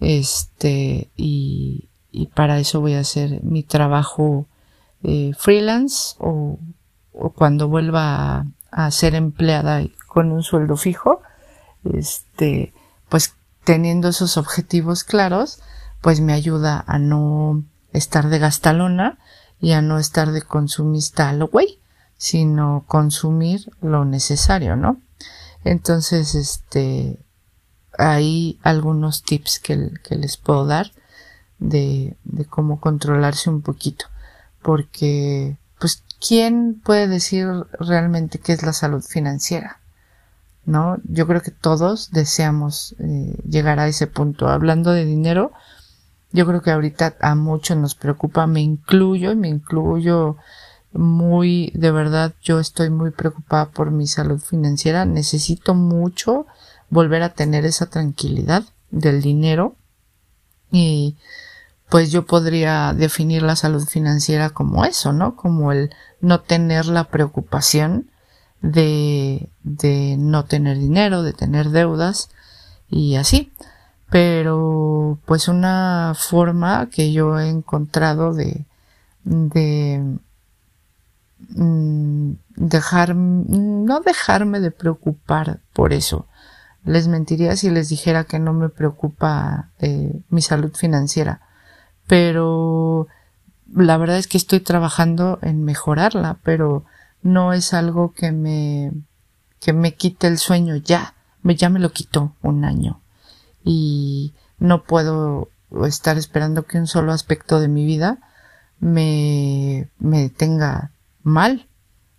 este 0.00 1.10
y, 1.16 1.88
y 2.10 2.26
para 2.28 2.58
eso 2.58 2.80
voy 2.80 2.94
a 2.94 3.00
hacer 3.00 3.42
mi 3.42 3.62
trabajo 3.62 4.46
eh, 5.02 5.32
freelance 5.38 6.16
o, 6.18 6.58
o, 7.12 7.30
cuando 7.30 7.68
vuelva 7.68 8.38
a, 8.38 8.46
a, 8.70 8.90
ser 8.90 9.14
empleada 9.14 9.82
con 10.10 10.30
un 10.30 10.42
sueldo 10.42 10.76
fijo 10.76 11.22
este 11.84 12.74
pues 13.08 13.34
teniendo 13.64 14.08
esos 14.08 14.36
objetivos 14.36 15.04
claros 15.04 15.62
pues 16.02 16.20
me 16.20 16.34
ayuda 16.34 16.84
a 16.86 16.98
no 16.98 17.64
estar 17.94 18.28
de 18.28 18.38
gastalona 18.38 19.18
y 19.58 19.72
a 19.72 19.80
no 19.80 19.98
estar 19.98 20.32
de 20.32 20.42
consumista 20.42 21.30
a 21.30 21.32
lo 21.32 21.48
güey 21.48 21.80
sino 22.20 22.84
consumir 22.86 23.72
lo 23.80 24.04
necesario, 24.04 24.76
¿no? 24.76 25.00
Entonces, 25.64 26.34
este, 26.34 27.18
hay 27.96 28.60
algunos 28.62 29.22
tips 29.22 29.58
que, 29.58 29.90
les 30.10 30.36
puedo 30.36 30.66
dar 30.66 30.92
de, 31.58 32.18
cómo 32.50 32.78
controlarse 32.78 33.48
un 33.48 33.62
poquito. 33.62 34.04
Porque, 34.60 35.56
pues, 35.78 36.04
¿quién 36.20 36.78
puede 36.84 37.08
decir 37.08 37.46
realmente 37.78 38.38
qué 38.38 38.52
es 38.52 38.62
la 38.64 38.74
salud 38.74 39.02
financiera? 39.02 39.79
¿No? 40.70 40.98
Yo 41.02 41.26
creo 41.26 41.42
que 41.42 41.50
todos 41.50 42.12
deseamos 42.12 42.94
eh, 43.00 43.34
llegar 43.48 43.80
a 43.80 43.88
ese 43.88 44.06
punto. 44.06 44.48
Hablando 44.48 44.92
de 44.92 45.04
dinero, 45.04 45.50
yo 46.30 46.46
creo 46.46 46.62
que 46.62 46.70
ahorita 46.70 47.16
a 47.20 47.34
muchos 47.34 47.76
nos 47.76 47.96
preocupa, 47.96 48.46
me 48.46 48.60
incluyo 48.60 49.32
y 49.32 49.36
me 49.36 49.48
incluyo 49.48 50.36
muy, 50.92 51.72
de 51.74 51.90
verdad, 51.90 52.34
yo 52.40 52.60
estoy 52.60 52.88
muy 52.88 53.10
preocupada 53.10 53.70
por 53.70 53.90
mi 53.90 54.06
salud 54.06 54.38
financiera. 54.40 55.04
Necesito 55.04 55.74
mucho 55.74 56.46
volver 56.88 57.24
a 57.24 57.34
tener 57.34 57.64
esa 57.64 57.86
tranquilidad 57.86 58.62
del 58.92 59.22
dinero 59.22 59.74
y 60.70 61.16
pues 61.88 62.12
yo 62.12 62.24
podría 62.26 62.92
definir 62.92 63.42
la 63.42 63.56
salud 63.56 63.84
financiera 63.84 64.50
como 64.50 64.84
eso, 64.84 65.12
¿no? 65.12 65.34
Como 65.34 65.72
el 65.72 65.90
no 66.20 66.40
tener 66.40 66.86
la 66.86 67.04
preocupación 67.04 68.09
de, 68.62 69.48
de 69.62 70.16
no 70.18 70.44
tener 70.44 70.78
dinero, 70.78 71.22
de 71.22 71.32
tener 71.32 71.70
deudas 71.70 72.30
y 72.88 73.16
así. 73.16 73.52
Pero 74.10 75.18
pues 75.26 75.48
una 75.48 76.14
forma 76.16 76.88
que 76.90 77.12
yo 77.12 77.38
he 77.38 77.48
encontrado 77.48 78.34
de, 78.34 78.64
de 79.24 80.18
Mm, 81.54 82.34
dejar, 82.56 83.16
no 83.16 84.00
dejarme 84.00 84.60
de 84.60 84.70
preocupar 84.70 85.60
por 85.72 85.92
eso. 85.92 86.26
Les 86.84 87.08
mentiría 87.08 87.56
si 87.56 87.70
les 87.70 87.88
dijera 87.88 88.24
que 88.24 88.38
no 88.38 88.52
me 88.52 88.68
preocupa 88.68 89.70
mi 90.30 90.42
salud 90.42 90.72
financiera, 90.74 91.40
pero 92.06 93.06
la 93.74 93.96
verdad 93.98 94.18
es 94.18 94.26
que 94.28 94.38
estoy 94.38 94.60
trabajando 94.60 95.38
en 95.42 95.64
mejorarla, 95.64 96.38
pero 96.42 96.84
no 97.22 97.52
es 97.52 97.74
algo 97.74 98.12
que 98.12 98.32
me, 98.32 98.92
que 99.60 99.72
me 99.72 99.94
quite 99.94 100.26
el 100.26 100.38
sueño 100.38 100.76
ya, 100.76 101.14
ya 101.44 101.68
me 101.68 101.80
lo 101.80 101.92
quitó 101.92 102.34
un 102.42 102.64
año 102.64 103.00
y 103.64 104.34
no 104.58 104.84
puedo 104.84 105.48
estar 105.86 106.18
esperando 106.18 106.64
que 106.64 106.78
un 106.78 106.86
solo 106.86 107.12
aspecto 107.12 107.60
de 107.60 107.68
mi 107.68 107.84
vida 107.84 108.18
me, 108.78 109.90
me 109.98 110.30
tenga 110.30 110.92
mal, 111.22 111.68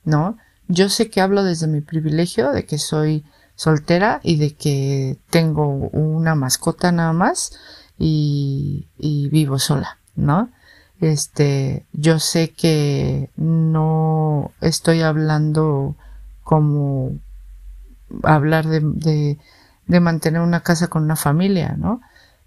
¿no? 0.03 0.37
Yo 0.67 0.89
sé 0.89 1.09
que 1.09 1.21
hablo 1.21 1.43
desde 1.43 1.67
mi 1.67 1.81
privilegio 1.81 2.51
de 2.51 2.65
que 2.65 2.77
soy 2.77 3.25
soltera 3.55 4.21
y 4.23 4.37
de 4.37 4.55
que 4.55 5.19
tengo 5.29 5.67
una 5.67 6.35
mascota 6.35 6.91
nada 6.91 7.13
más 7.13 7.57
y, 7.97 8.87
y 8.97 9.29
vivo 9.29 9.59
sola, 9.59 9.99
¿no? 10.15 10.49
Este, 11.01 11.83
yo 11.93 12.19
sé 12.19 12.51
que 12.51 13.31
no 13.35 14.51
estoy 14.61 15.01
hablando 15.01 15.95
como 16.43 17.13
hablar 18.21 18.67
de, 18.67 18.81
de, 18.81 19.39
de 19.87 19.99
mantener 19.99 20.41
una 20.41 20.61
casa 20.61 20.87
con 20.89 21.03
una 21.03 21.15
familia, 21.15 21.75
¿no? 21.75 22.01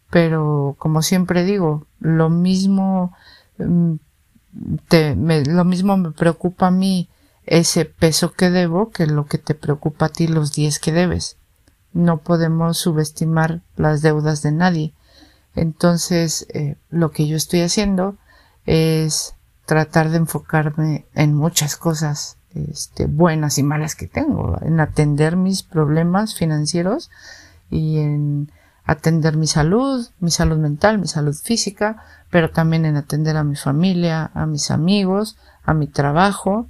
Pero 0.08 0.76
como 0.78 1.02
siempre 1.02 1.44
digo, 1.44 1.86
lo 1.98 2.30
mismo 2.30 3.12
mm, 3.58 3.94
te, 4.88 5.16
me, 5.16 5.44
lo 5.44 5.64
mismo 5.64 5.96
me 5.96 6.12
preocupa 6.12 6.68
a 6.68 6.70
mí 6.70 7.08
ese 7.46 7.84
peso 7.84 8.32
que 8.32 8.50
debo 8.50 8.90
que 8.90 9.06
lo 9.06 9.26
que 9.26 9.38
te 9.38 9.54
preocupa 9.56 10.06
a 10.06 10.10
ti 10.10 10.28
los 10.28 10.52
10 10.52 10.78
que 10.78 10.92
debes. 10.92 11.36
No 11.92 12.18
podemos 12.18 12.78
subestimar 12.78 13.62
las 13.76 14.00
deudas 14.00 14.42
de 14.42 14.52
nadie. 14.52 14.94
Entonces, 15.56 16.46
eh, 16.54 16.76
lo 16.90 17.10
que 17.10 17.26
yo 17.26 17.36
estoy 17.36 17.62
haciendo 17.62 18.16
es 18.66 19.34
tratar 19.66 20.10
de 20.10 20.18
enfocarme 20.18 21.06
en 21.14 21.34
muchas 21.34 21.76
cosas 21.76 22.36
este, 22.54 23.06
buenas 23.06 23.58
y 23.58 23.62
malas 23.62 23.94
que 23.94 24.06
tengo, 24.06 24.58
en 24.62 24.80
atender 24.80 25.36
mis 25.36 25.62
problemas 25.62 26.34
financieros 26.34 27.10
y 27.70 27.98
en 27.98 28.52
atender 28.84 29.36
mi 29.36 29.46
salud, 29.46 30.06
mi 30.20 30.30
salud 30.30 30.58
mental, 30.58 30.98
mi 30.98 31.08
salud 31.08 31.34
física, 31.34 32.04
pero 32.30 32.50
también 32.50 32.84
en 32.84 32.96
atender 32.96 33.36
a 33.36 33.44
mi 33.44 33.56
familia, 33.56 34.30
a 34.34 34.46
mis 34.46 34.70
amigos, 34.70 35.36
a 35.64 35.74
mi 35.74 35.86
trabajo 35.86 36.68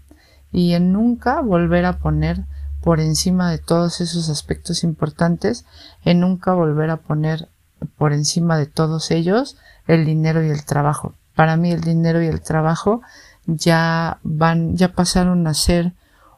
y 0.52 0.74
en 0.74 0.92
nunca 0.92 1.40
volver 1.40 1.84
a 1.84 1.98
poner 1.98 2.44
por 2.80 3.00
encima 3.00 3.50
de 3.50 3.58
todos 3.58 4.00
esos 4.00 4.28
aspectos 4.28 4.84
importantes, 4.84 5.64
en 6.04 6.20
nunca 6.20 6.52
volver 6.52 6.90
a 6.90 6.98
poner 6.98 7.48
por 7.96 8.12
encima 8.12 8.58
de 8.58 8.66
todos 8.66 9.10
ellos 9.10 9.56
el 9.86 10.04
dinero 10.04 10.44
y 10.44 10.50
el 10.50 10.64
trabajo. 10.64 11.14
Para 11.34 11.56
mí 11.56 11.72
el 11.72 11.80
dinero 11.80 12.22
y 12.22 12.26
el 12.26 12.40
trabajo 12.40 13.02
ya 13.46 14.18
van, 14.22 14.76
ya 14.76 14.92
pasaron 14.92 15.46
a 15.46 15.54
ser 15.54 15.92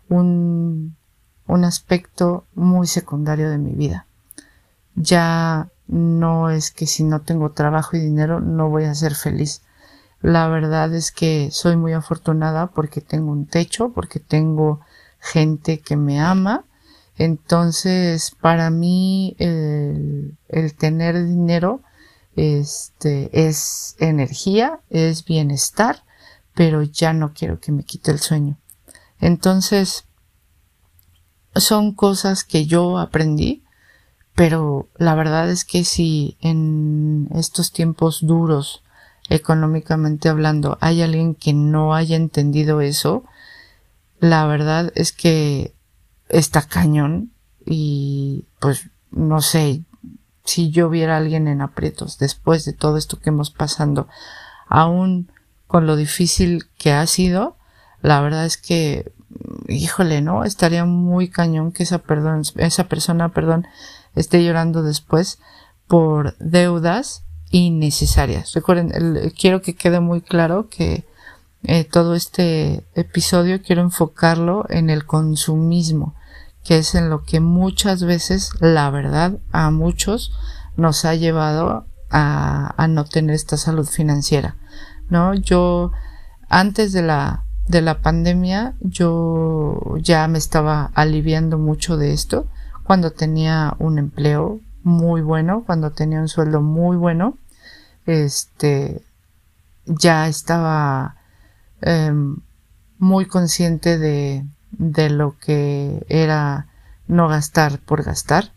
un, 0.08 0.96
un 1.46 1.64
aspecto 1.64 2.44
muy 2.54 2.86
secundario 2.86 3.50
de 3.50 3.58
mi 3.58 3.72
vida. 3.72 4.06
Ya 4.94 5.68
no 5.86 6.50
es 6.50 6.70
que 6.70 6.86
si 6.86 7.04
no 7.04 7.20
tengo 7.20 7.52
trabajo 7.52 7.96
y 7.96 8.00
dinero 8.00 8.40
no 8.40 8.68
voy 8.68 8.84
a 8.84 8.94
ser 8.94 9.14
feliz. 9.14 9.62
La 10.22 10.48
verdad 10.48 10.92
es 10.94 11.12
que 11.12 11.50
soy 11.52 11.76
muy 11.76 11.92
afortunada 11.92 12.68
porque 12.68 13.00
tengo 13.00 13.30
un 13.30 13.46
techo, 13.46 13.92
porque 13.92 14.18
tengo 14.18 14.80
gente 15.20 15.78
que 15.80 15.96
me 15.96 16.20
ama. 16.20 16.64
Entonces, 17.18 18.32
para 18.40 18.70
mí, 18.70 19.36
el, 19.38 20.36
el 20.48 20.74
tener 20.74 21.24
dinero, 21.24 21.80
este, 22.36 23.48
es 23.48 23.96
energía, 23.98 24.80
es 24.90 25.24
bienestar, 25.24 26.04
pero 26.54 26.82
ya 26.82 27.12
no 27.12 27.32
quiero 27.32 27.60
que 27.60 27.72
me 27.72 27.84
quite 27.84 28.10
el 28.10 28.20
sueño. 28.20 28.58
Entonces, 29.20 30.04
son 31.54 31.92
cosas 31.92 32.44
que 32.44 32.66
yo 32.66 32.98
aprendí, 32.98 33.64
pero 34.34 34.88
la 34.96 35.14
verdad 35.14 35.50
es 35.50 35.64
que 35.64 35.84
si 35.84 36.36
en 36.40 37.28
estos 37.34 37.72
tiempos 37.72 38.26
duros, 38.26 38.82
económicamente 39.28 40.28
hablando, 40.28 40.76
hay 40.80 41.02
alguien 41.02 41.34
que 41.34 41.54
no 41.54 41.94
haya 41.94 42.16
entendido 42.16 42.80
eso, 42.80 43.24
la 44.20 44.46
verdad 44.46 44.92
es 44.94 45.12
que 45.12 45.74
está 46.28 46.62
cañón 46.62 47.32
y 47.64 48.44
pues 48.60 48.88
no 49.10 49.40
sé, 49.40 49.82
si 50.46 50.70
yo 50.70 50.88
viera 50.88 51.14
a 51.14 51.18
alguien 51.18 51.48
en 51.48 51.60
aprietos 51.60 52.18
después 52.18 52.64
de 52.64 52.72
todo 52.72 52.96
esto 52.96 53.18
que 53.18 53.28
hemos 53.30 53.50
pasando, 53.50 54.08
aún 54.68 55.30
con 55.66 55.86
lo 55.86 55.96
difícil 55.96 56.66
que 56.78 56.92
ha 56.92 57.06
sido, 57.06 57.56
la 58.00 58.20
verdad 58.20 58.46
es 58.46 58.56
que, 58.56 59.12
híjole, 59.68 60.22
¿no? 60.22 60.44
Estaría 60.44 60.84
muy 60.84 61.28
cañón 61.28 61.72
que 61.72 61.82
esa, 61.82 61.98
perdón, 61.98 62.42
esa 62.56 62.84
persona, 62.84 63.30
perdón, 63.30 63.66
esté 64.14 64.44
llorando 64.44 64.82
después 64.82 65.38
por 65.86 66.36
deudas 66.38 67.24
innecesarias. 67.50 68.52
Recuerden, 68.54 69.32
quiero 69.38 69.62
que 69.62 69.74
quede 69.74 70.00
muy 70.00 70.20
claro 70.20 70.68
que 70.68 71.04
eh, 71.62 71.84
todo 71.84 72.14
este 72.14 72.84
episodio 72.94 73.60
quiero 73.62 73.82
enfocarlo 73.82 74.66
en 74.68 74.90
el 74.90 75.04
consumismo, 75.04 76.14
que 76.66 76.78
es 76.78 76.94
en 76.94 77.10
lo 77.10 77.22
que 77.22 77.40
muchas 77.40 78.02
veces, 78.02 78.50
la 78.60 78.90
verdad, 78.90 79.38
a 79.52 79.70
muchos 79.70 80.32
nos 80.76 81.04
ha 81.04 81.14
llevado 81.14 81.86
a, 82.10 82.74
a 82.76 82.88
no 82.88 83.04
tener 83.04 83.36
esta 83.36 83.56
salud 83.56 83.86
financiera. 83.86 84.56
¿No? 85.08 85.34
Yo, 85.34 85.92
antes 86.48 86.92
de 86.92 87.02
la, 87.02 87.44
de 87.68 87.82
la 87.82 88.00
pandemia, 88.00 88.74
yo 88.80 89.80
ya 89.98 90.26
me 90.26 90.38
estaba 90.38 90.90
aliviando 90.94 91.58
mucho 91.58 91.96
de 91.96 92.12
esto 92.12 92.48
cuando 92.82 93.12
tenía 93.12 93.74
un 93.78 93.98
empleo 93.98 94.60
muy 94.82 95.20
bueno, 95.20 95.62
cuando 95.64 95.92
tenía 95.92 96.20
un 96.20 96.28
sueldo 96.28 96.62
muy 96.62 96.96
bueno, 96.96 97.38
este, 98.06 99.02
ya 99.84 100.26
estaba 100.28 101.16
em, 101.80 102.38
muy 102.98 103.26
consciente 103.26 103.98
de, 103.98 104.44
de 104.78 105.10
lo 105.10 105.36
que 105.38 106.04
era 106.08 106.68
no 107.06 107.28
gastar 107.28 107.78
por 107.80 108.02
gastar. 108.02 108.52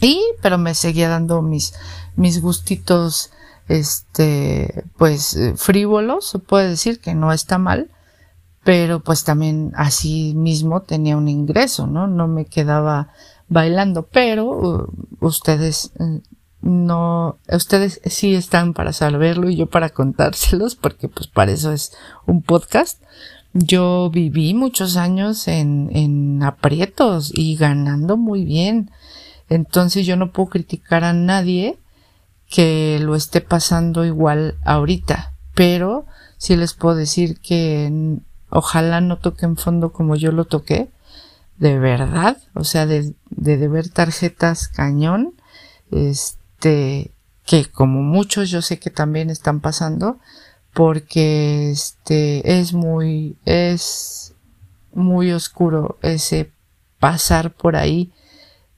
Y, 0.00 0.22
pero 0.42 0.58
me 0.58 0.74
seguía 0.74 1.08
dando 1.08 1.42
mis, 1.42 1.74
mis 2.16 2.40
gustitos, 2.40 3.32
este, 3.68 4.84
pues, 4.96 5.38
frívolos, 5.56 6.30
se 6.30 6.38
puede 6.38 6.68
decir 6.68 7.00
que 7.00 7.14
no 7.14 7.32
está 7.32 7.58
mal, 7.58 7.90
pero 8.64 9.00
pues 9.00 9.24
también 9.24 9.72
así 9.74 10.34
mismo 10.34 10.82
tenía 10.82 11.16
un 11.16 11.28
ingreso, 11.28 11.86
¿no? 11.86 12.06
No 12.06 12.28
me 12.28 12.46
quedaba 12.46 13.08
bailando, 13.48 14.06
pero 14.06 14.44
uh, 14.46 14.86
ustedes 15.20 15.92
uh, 15.98 16.20
no, 16.62 17.38
ustedes 17.50 18.00
sí 18.04 18.34
están 18.34 18.74
para 18.74 18.92
saberlo 18.92 19.48
y 19.48 19.56
yo 19.56 19.66
para 19.66 19.88
contárselos, 19.90 20.76
porque 20.76 21.08
pues 21.08 21.26
para 21.26 21.52
eso 21.52 21.72
es 21.72 21.92
un 22.26 22.42
podcast. 22.42 23.02
Yo 23.52 24.10
viví 24.10 24.54
muchos 24.54 24.96
años 24.96 25.48
en, 25.48 25.90
en 25.92 26.42
aprietos 26.42 27.32
y 27.34 27.56
ganando 27.56 28.16
muy 28.16 28.44
bien. 28.44 28.90
Entonces 29.48 30.06
yo 30.06 30.16
no 30.16 30.32
puedo 30.32 30.50
criticar 30.50 31.02
a 31.04 31.12
nadie 31.12 31.78
que 32.48 32.98
lo 33.00 33.14
esté 33.14 33.40
pasando 33.40 34.04
igual 34.04 34.56
ahorita, 34.64 35.32
pero 35.54 36.06
sí 36.36 36.56
les 36.56 36.74
puedo 36.74 36.96
decir 36.96 37.38
que 37.40 38.18
ojalá 38.50 39.00
no 39.00 39.18
toquen 39.18 39.56
fondo 39.56 39.92
como 39.92 40.16
yo 40.16 40.32
lo 40.32 40.44
toqué, 40.44 40.90
de 41.58 41.78
verdad, 41.78 42.38
o 42.54 42.64
sea, 42.64 42.86
de, 42.86 43.14
de 43.30 43.68
ver 43.68 43.90
tarjetas 43.90 44.66
cañón, 44.68 45.34
este, 45.90 47.12
que 47.46 47.66
como 47.66 48.02
muchos 48.02 48.50
yo 48.50 48.62
sé 48.62 48.78
que 48.78 48.90
también 48.90 49.30
están 49.30 49.60
pasando, 49.60 50.18
porque 50.74 51.70
este, 51.70 52.60
es 52.60 52.72
muy, 52.72 53.36
es 53.44 54.34
muy 54.92 55.32
oscuro 55.32 55.98
ese 56.02 56.52
pasar 56.98 57.52
por 57.52 57.76
ahí, 57.76 58.12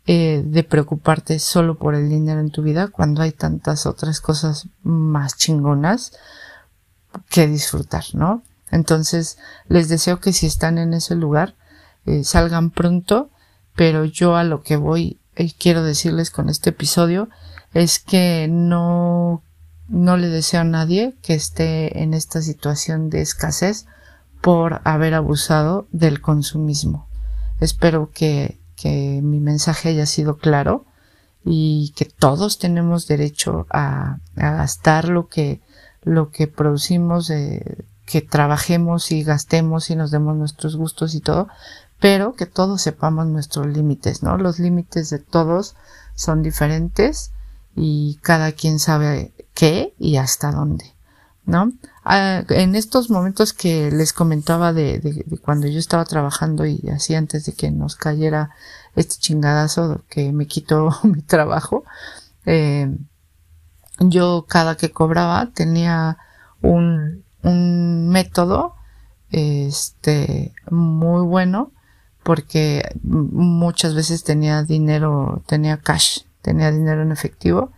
eh, 0.04 0.42
de 0.44 0.64
preocuparte 0.64 1.38
solo 1.38 1.78
por 1.78 1.94
el 1.94 2.08
dinero 2.08 2.40
en 2.40 2.50
tu 2.50 2.62
vida 2.62 2.88
cuando 2.88 3.22
hay 3.22 3.30
tantas 3.30 3.86
otras 3.86 4.20
cosas 4.20 4.66
más 4.82 5.36
chingonas 5.36 6.12
que 7.30 7.46
disfrutar, 7.46 8.04
¿no? 8.12 8.42
Entonces, 8.72 9.38
les 9.68 9.88
deseo 9.88 10.18
que 10.18 10.32
si 10.32 10.46
están 10.46 10.78
en 10.78 10.92
ese 10.92 11.14
lugar, 11.14 11.54
eh, 12.04 12.24
salgan 12.24 12.70
pronto, 12.70 13.30
pero 13.76 14.04
yo 14.04 14.34
a 14.34 14.42
lo 14.42 14.62
que 14.62 14.76
voy 14.76 15.20
y 15.36 15.52
quiero 15.52 15.84
decirles 15.84 16.30
con 16.30 16.48
este 16.48 16.70
episodio 16.70 17.28
es 17.72 17.98
que 17.98 18.48
no, 18.50 19.42
no 19.92 20.16
le 20.16 20.28
deseo 20.28 20.62
a 20.62 20.64
nadie 20.64 21.14
que 21.22 21.34
esté 21.34 22.02
en 22.02 22.14
esta 22.14 22.40
situación 22.40 23.10
de 23.10 23.20
escasez 23.20 23.84
por 24.40 24.80
haber 24.84 25.12
abusado 25.12 25.86
del 25.92 26.22
consumismo. 26.22 27.06
Espero 27.60 28.10
que, 28.10 28.58
que 28.74 29.20
mi 29.22 29.38
mensaje 29.38 29.90
haya 29.90 30.06
sido 30.06 30.38
claro 30.38 30.86
y 31.44 31.92
que 31.94 32.06
todos 32.06 32.58
tenemos 32.58 33.06
derecho 33.06 33.66
a, 33.68 34.18
gastar 34.34 35.10
lo 35.10 35.28
que, 35.28 35.60
lo 36.02 36.30
que 36.30 36.48
producimos 36.48 37.28
de, 37.28 37.84
que 38.06 38.22
trabajemos 38.22 39.12
y 39.12 39.22
gastemos 39.22 39.90
y 39.90 39.96
nos 39.96 40.10
demos 40.10 40.34
nuestros 40.36 40.74
gustos 40.74 41.14
y 41.14 41.20
todo, 41.20 41.48
pero 42.00 42.32
que 42.32 42.46
todos 42.46 42.80
sepamos 42.80 43.26
nuestros 43.26 43.66
límites, 43.66 44.22
¿no? 44.22 44.38
Los 44.38 44.58
límites 44.58 45.10
de 45.10 45.18
todos 45.18 45.76
son 46.14 46.42
diferentes 46.42 47.32
y 47.76 48.18
cada 48.22 48.52
quien 48.52 48.78
sabe 48.78 49.34
qué 49.62 49.94
y 49.96 50.16
hasta 50.16 50.50
dónde, 50.50 50.92
¿no? 51.44 51.70
Ah, 52.04 52.42
en 52.48 52.74
estos 52.74 53.10
momentos 53.10 53.52
que 53.52 53.92
les 53.92 54.12
comentaba 54.12 54.72
de, 54.72 55.24
cuando 55.40 55.68
yo 55.68 55.78
estaba 55.78 56.04
trabajando 56.04 56.66
y 56.66 56.82
así 56.92 57.14
antes 57.14 57.46
de 57.46 57.52
que 57.52 57.70
nos 57.70 57.94
cayera 57.94 58.50
este 58.96 59.18
chingadazo 59.20 60.02
que 60.08 60.32
me 60.32 60.48
quitó 60.48 60.90
mi 61.04 61.22
trabajo, 61.22 61.84
eh, 62.44 62.90
yo 64.00 64.46
cada 64.48 64.76
que 64.76 64.90
cobraba 64.90 65.50
tenía 65.54 66.18
un 66.60 67.22
un 67.44 68.08
método 68.08 68.74
este 69.30 70.52
muy 70.70 71.24
bueno 71.24 71.70
porque 72.24 72.82
muchas 73.04 73.94
veces 73.94 74.24
tenía 74.24 74.64
dinero, 74.64 75.44
tenía 75.46 75.76
cash, 75.76 76.22
tenía 76.40 76.72
dinero 76.72 77.02
en 77.02 77.12
efectivo. 77.12 77.70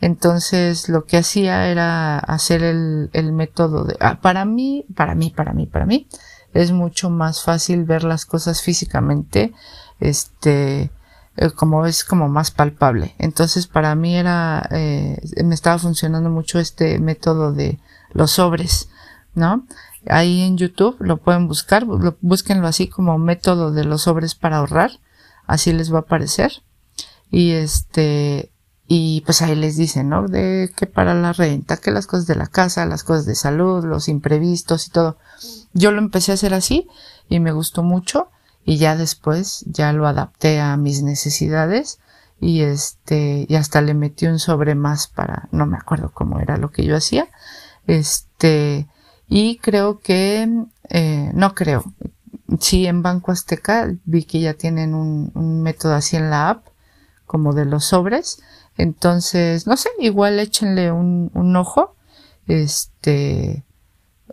Entonces 0.00 0.88
lo 0.88 1.04
que 1.04 1.18
hacía 1.18 1.68
era 1.68 2.18
hacer 2.18 2.62
el, 2.62 3.10
el 3.12 3.32
método 3.32 3.84
de, 3.84 3.96
ah, 4.00 4.20
para 4.20 4.44
mí, 4.44 4.84
para 4.94 5.14
mí, 5.14 5.30
para 5.30 5.52
mí, 5.52 5.66
para 5.66 5.86
mí, 5.86 6.08
es 6.52 6.72
mucho 6.72 7.10
más 7.10 7.42
fácil 7.42 7.84
ver 7.84 8.04
las 8.04 8.26
cosas 8.26 8.62
físicamente, 8.62 9.52
este, 10.00 10.90
eh, 11.36 11.50
como 11.54 11.86
es 11.86 12.04
como 12.04 12.28
más 12.28 12.50
palpable. 12.50 13.14
Entonces 13.18 13.66
para 13.66 13.94
mí 13.94 14.16
era, 14.16 14.68
eh, 14.70 15.18
me 15.44 15.54
estaba 15.54 15.78
funcionando 15.78 16.30
mucho 16.30 16.58
este 16.58 16.98
método 16.98 17.52
de 17.52 17.78
los 18.12 18.32
sobres. 18.32 18.88
¿no? 19.36 19.66
Ahí 20.08 20.40
en 20.40 20.56
YouTube 20.56 20.96
lo 21.00 21.18
pueden 21.18 21.46
buscar, 21.46 21.84
búsquenlo 22.20 22.66
así 22.66 22.88
como 22.88 23.18
método 23.18 23.70
de 23.70 23.84
los 23.84 24.02
sobres 24.02 24.34
para 24.34 24.56
ahorrar, 24.56 24.90
así 25.46 25.72
les 25.72 25.92
va 25.92 25.98
a 25.98 26.00
aparecer. 26.02 26.62
Y 27.30 27.52
este, 27.52 28.50
y 28.88 29.22
pues 29.22 29.42
ahí 29.42 29.56
les 29.56 29.76
dicen, 29.76 30.08
¿no? 30.08 30.28
De 30.28 30.72
que 30.76 30.86
para 30.86 31.14
la 31.14 31.32
renta, 31.32 31.76
que 31.76 31.90
las 31.90 32.06
cosas 32.06 32.26
de 32.26 32.36
la 32.36 32.46
casa, 32.46 32.86
las 32.86 33.02
cosas 33.02 33.26
de 33.26 33.34
salud, 33.34 33.84
los 33.84 34.08
imprevistos 34.08 34.86
y 34.86 34.90
todo. 34.90 35.18
Yo 35.72 35.90
lo 35.90 35.98
empecé 35.98 36.30
a 36.32 36.34
hacer 36.34 36.54
así 36.54 36.88
y 37.28 37.40
me 37.40 37.52
gustó 37.52 37.82
mucho 37.82 38.30
y 38.64 38.78
ya 38.78 38.96
después 38.96 39.64
ya 39.66 39.92
lo 39.92 40.06
adapté 40.06 40.60
a 40.60 40.76
mis 40.76 41.02
necesidades 41.02 41.98
y 42.40 42.60
este, 42.62 43.46
y 43.48 43.54
hasta 43.56 43.80
le 43.80 43.94
metí 43.94 44.26
un 44.26 44.38
sobre 44.38 44.74
más 44.74 45.08
para, 45.08 45.48
no 45.50 45.66
me 45.66 45.76
acuerdo 45.76 46.12
cómo 46.12 46.38
era 46.40 46.56
lo 46.56 46.70
que 46.70 46.84
yo 46.84 46.96
hacía. 46.96 47.28
Este, 47.86 48.86
y 49.28 49.58
creo 49.58 50.00
que, 50.00 50.48
eh, 50.90 51.30
no 51.34 51.54
creo, 51.54 51.84
sí 52.60 52.86
en 52.86 53.02
Banco 53.02 53.32
Azteca 53.32 53.92
vi 54.04 54.24
que 54.24 54.40
ya 54.40 54.54
tienen 54.54 54.94
un, 54.94 55.32
un 55.34 55.62
método 55.62 55.94
así 55.94 56.16
en 56.16 56.30
la 56.30 56.50
app, 56.50 56.66
como 57.26 57.52
de 57.52 57.64
los 57.64 57.84
sobres. 57.84 58.40
Entonces, 58.76 59.66
no 59.66 59.76
sé, 59.76 59.88
igual 59.98 60.38
échenle 60.38 60.92
un, 60.92 61.30
un 61.34 61.56
ojo, 61.56 61.96
este, 62.46 63.64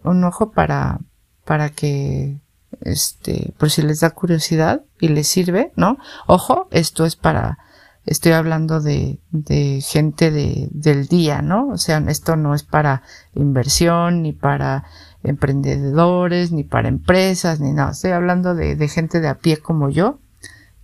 un 0.04 0.24
ojo 0.24 0.52
para, 0.52 1.00
para 1.46 1.70
que, 1.70 2.40
este, 2.82 3.54
por 3.58 3.70
si 3.70 3.82
les 3.82 4.02
da 4.02 4.10
curiosidad 4.10 4.84
y 5.00 5.10
les 5.10 5.28
sirve, 5.28 5.72
¿no? 5.76 5.98
Ojo, 6.28 6.68
esto 6.72 7.06
es 7.06 7.16
para 7.16 7.60
estoy 8.06 8.34
hablando 8.34 8.82
de, 8.82 9.20
de 9.32 9.82
gente 9.82 10.32
de, 10.32 10.68
del 10.72 11.08
día, 11.08 11.42
¿no? 11.42 11.70
O 11.70 11.78
sea, 11.78 12.04
esto 12.08 12.36
no 12.36 12.54
es 12.54 12.64
para 12.64 13.04
inversión 13.34 14.22
ni 14.24 14.34
para 14.34 14.86
emprendedores, 15.24 16.52
ni 16.52 16.64
para 16.64 16.90
empresas, 16.90 17.60
ni 17.60 17.72
nada. 17.72 17.92
Estoy 17.92 18.12
hablando 18.12 18.56
de, 18.56 18.76
de 18.76 18.88
gente 18.88 19.22
de 19.22 19.30
a 19.30 19.38
pie 19.38 19.58
como 19.58 19.90
yo, 19.90 20.20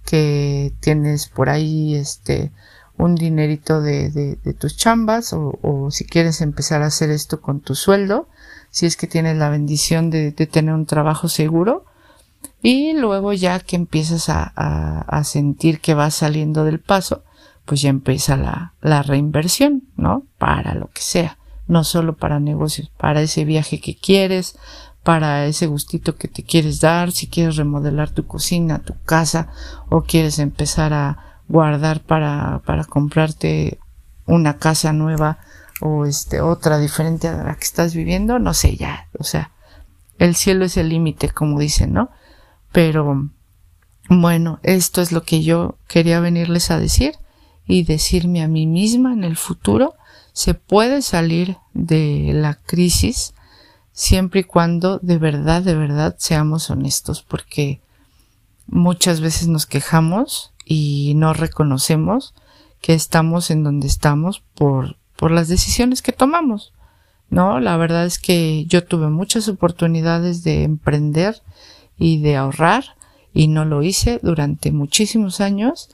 que 0.05 0.73
tienes 0.79 1.27
por 1.27 1.49
ahí 1.49 1.95
este 1.95 2.51
un 2.99 3.15
dinerito 3.15 3.81
de, 3.81 4.11
de, 4.11 4.35
de 4.35 4.53
tus 4.53 4.75
chambas 4.75 5.31
o, 5.31 5.57
o, 5.61 5.89
si 5.89 6.05
quieres 6.05 6.41
empezar 6.41 6.81
a 6.81 6.87
hacer 6.87 7.09
esto 7.09 7.39
con 7.39 7.61
tu 7.61 7.73
sueldo, 7.73 8.27
si 8.71 8.85
es 8.85 8.97
que 8.97 9.07
tienes 9.07 9.37
la 9.37 9.49
bendición 9.49 10.09
de, 10.09 10.31
de 10.31 10.47
tener 10.47 10.75
un 10.75 10.85
trabajo 10.85 11.29
seguro 11.29 11.85
y 12.61 12.93
luego 12.93 13.31
ya 13.31 13.61
que 13.61 13.77
empiezas 13.77 14.27
a, 14.27 14.51
a, 14.53 14.99
a, 14.99 15.23
sentir 15.23 15.79
que 15.79 15.93
vas 15.93 16.13
saliendo 16.13 16.65
del 16.65 16.81
paso, 16.81 17.23
pues 17.63 17.81
ya 17.81 17.89
empieza 17.89 18.35
la, 18.35 18.73
la 18.81 19.01
reinversión, 19.01 19.83
¿no? 19.95 20.23
Para 20.37 20.73
lo 20.73 20.87
que 20.87 21.01
sea, 21.01 21.37
no 21.67 21.85
solo 21.85 22.17
para 22.17 22.41
negocios, 22.41 22.91
para 22.97 23.21
ese 23.21 23.45
viaje 23.45 23.79
que 23.79 23.95
quieres, 23.95 24.57
para 25.03 25.45
ese 25.45 25.67
gustito 25.67 26.17
que 26.17 26.27
te 26.27 26.43
quieres 26.43 26.81
dar, 26.81 27.13
si 27.13 27.27
quieres 27.27 27.55
remodelar 27.55 28.09
tu 28.09 28.27
cocina, 28.27 28.79
tu 28.79 28.93
casa, 29.05 29.47
o 29.87 30.01
quieres 30.01 30.37
empezar 30.37 30.91
a 30.91 31.28
guardar 31.49 32.01
para, 32.01 32.61
para 32.65 32.85
comprarte 32.85 33.79
una 34.25 34.57
casa 34.57 34.93
nueva 34.93 35.39
o 35.81 36.05
este 36.05 36.41
otra 36.41 36.77
diferente 36.77 37.27
a 37.27 37.43
la 37.43 37.55
que 37.55 37.65
estás 37.65 37.93
viviendo, 37.93 38.39
no 38.39 38.53
sé 38.53 38.77
ya, 38.77 39.09
o 39.17 39.23
sea, 39.23 39.51
el 40.19 40.35
cielo 40.35 40.65
es 40.65 40.77
el 40.77 40.89
límite, 40.89 41.29
como 41.29 41.59
dicen, 41.59 41.93
¿no? 41.93 42.11
Pero 42.71 43.29
bueno, 44.09 44.59
esto 44.63 45.01
es 45.01 45.11
lo 45.11 45.23
que 45.23 45.41
yo 45.41 45.77
quería 45.87 46.19
venirles 46.19 46.71
a 46.71 46.79
decir 46.79 47.13
y 47.65 47.83
decirme 47.83 48.43
a 48.43 48.47
mí 48.47 48.67
misma 48.67 49.13
en 49.13 49.23
el 49.23 49.37
futuro, 49.37 49.95
se 50.33 50.53
puede 50.53 51.01
salir 51.01 51.57
de 51.73 52.31
la 52.33 52.55
crisis 52.55 53.33
siempre 53.91 54.41
y 54.41 54.43
cuando 54.43 54.99
de 54.99 55.17
verdad, 55.17 55.61
de 55.61 55.75
verdad 55.75 56.15
seamos 56.17 56.69
honestos, 56.69 57.23
porque 57.23 57.81
muchas 58.67 59.21
veces 59.21 59.47
nos 59.47 59.65
quejamos 59.65 60.53
y 60.69 61.13
no 61.15 61.33
reconocemos 61.33 62.35
que 62.79 62.93
estamos 62.93 63.49
en 63.49 63.63
donde 63.63 63.87
estamos 63.87 64.43
por, 64.53 64.97
por 65.17 65.31
las 65.31 65.47
decisiones 65.47 66.03
que 66.03 66.13
tomamos. 66.13 66.73
No, 67.31 67.59
la 67.59 67.75
verdad 67.75 68.05
es 68.05 68.19
que 68.19 68.65
yo 68.65 68.85
tuve 68.85 69.09
muchas 69.09 69.47
oportunidades 69.47 70.43
de 70.43 70.63
emprender 70.63 71.41
y 71.97 72.21
de 72.21 72.37
ahorrar 72.37 72.85
y 73.33 73.47
no 73.47 73.65
lo 73.65 73.81
hice 73.81 74.19
durante 74.21 74.71
muchísimos 74.71 75.41
años 75.41 75.89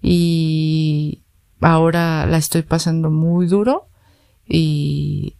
y 0.00 1.22
ahora 1.60 2.24
la 2.26 2.38
estoy 2.38 2.62
pasando 2.62 3.10
muy 3.10 3.48
duro 3.48 3.88
y, 4.48 5.34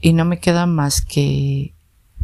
y 0.00 0.12
no 0.12 0.24
me 0.24 0.38
queda 0.38 0.66
más 0.66 1.02
que 1.02 1.74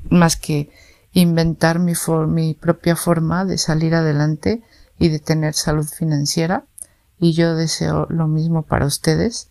más 0.09 0.37
que 0.37 0.71
inventar 1.13 1.81
mi, 1.81 1.95
mi 2.29 2.55
propia 2.55 2.95
forma 2.95 3.45
de 3.45 3.59
salir 3.59 3.97
adelante 3.97 4.63
y 4.99 5.09
de 5.09 5.19
tener 5.19 5.55
salud 5.55 5.87
financiera 5.87 6.65
y 7.19 7.33
yo 7.33 7.55
deseo 7.55 8.07
lo 8.09 8.27
mismo 8.29 8.63
para 8.63 8.87
ustedes 8.87 9.49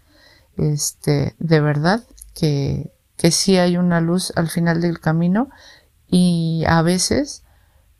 este 0.57 1.35
de 1.39 1.59
verdad 1.59 2.03
que 2.33 2.91
que 3.17 3.31
sí 3.31 3.57
hay 3.57 3.77
una 3.77 4.01
luz 4.01 4.33
al 4.35 4.49
final 4.49 4.81
del 4.81 4.99
camino 4.99 5.49
y 6.07 6.63
a 6.67 6.81
veces 6.81 7.43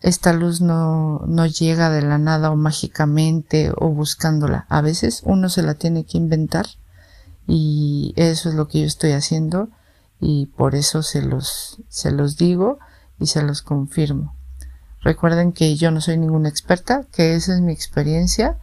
esta 0.02 0.34
luz 0.34 0.62
no, 0.62 1.24
no 1.28 1.46
llega 1.46 1.90
de 1.90 2.02
la 2.02 2.18
nada 2.18 2.52
o 2.52 2.56
mágicamente 2.56 3.72
o 3.76 3.90
buscándola. 3.90 4.66
A 4.70 4.82
veces 4.82 5.22
uno 5.26 5.50
se 5.50 5.64
la 5.64 5.74
tiene 5.76 6.06
que 6.06 6.18
inventar 6.18 6.68
y 7.48 8.14
eso 8.16 8.50
es 8.50 8.56
lo 8.56 8.68
que 8.68 8.82
yo 8.82 8.86
estoy 8.86 9.14
haciendo 9.14 9.70
y 10.20 10.48
por 10.48 10.76
eso 10.76 11.02
se 11.02 11.22
los, 11.22 11.82
se 11.90 12.12
los 12.12 12.38
digo 12.38 12.78
y 13.20 13.28
se 13.28 13.42
los 13.42 13.62
confirmo. 13.62 14.35
Recuerden 15.06 15.54
que 15.54 15.76
yo 15.76 15.92
no 15.92 16.02
soy 16.02 16.18
ninguna 16.18 16.50
experta, 16.50 17.06
que 17.12 17.36
esa 17.36 17.54
es 17.54 17.62
mi 17.62 17.72
experiencia 17.72 18.58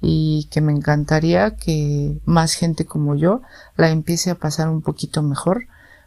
y 0.00 0.48
que 0.52 0.60
me 0.60 0.70
encantaría 0.70 1.56
que 1.56 2.20
más 2.24 2.54
gente 2.54 2.86
como 2.86 3.16
yo 3.16 3.42
la 3.76 3.90
empiece 3.90 4.30
a 4.30 4.36
pasar 4.36 4.68
un 4.68 4.80
poquito 4.80 5.24
mejor 5.24 5.66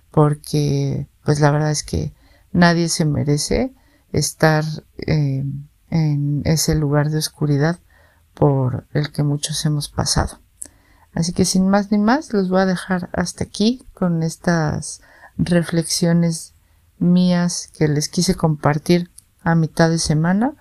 porque 0.09 1.09
pues 1.25 1.41
la 1.41 1.51
verdad 1.51 1.71
es 1.71 1.83
que 1.83 2.13
nadie 2.53 2.87
se 2.87 3.03
merece 3.03 3.73
estar 4.13 4.63
eh, 5.05 5.43
en 5.89 6.41
ese 6.45 6.73
lugar 6.75 7.09
de 7.09 7.17
oscuridad 7.17 7.77
por 8.33 8.87
el 8.93 9.11
que 9.11 9.23
muchos 9.23 9.65
hemos 9.65 9.89
pasado. 9.89 10.39
Así 11.13 11.33
que 11.33 11.43
sin 11.43 11.67
más 11.67 11.91
ni 11.91 11.97
más 11.97 12.31
los 12.31 12.47
voy 12.47 12.61
a 12.61 12.65
dejar 12.65 13.09
hasta 13.11 13.43
aquí 13.43 13.83
con 13.93 14.23
estas 14.23 15.01
reflexiones 15.35 16.53
mías 16.97 17.69
que 17.77 17.89
les 17.89 18.07
quise 18.07 18.35
compartir 18.35 19.11
a 19.43 19.55
mitad 19.55 19.89
de 19.89 19.99
semana. 19.99 20.53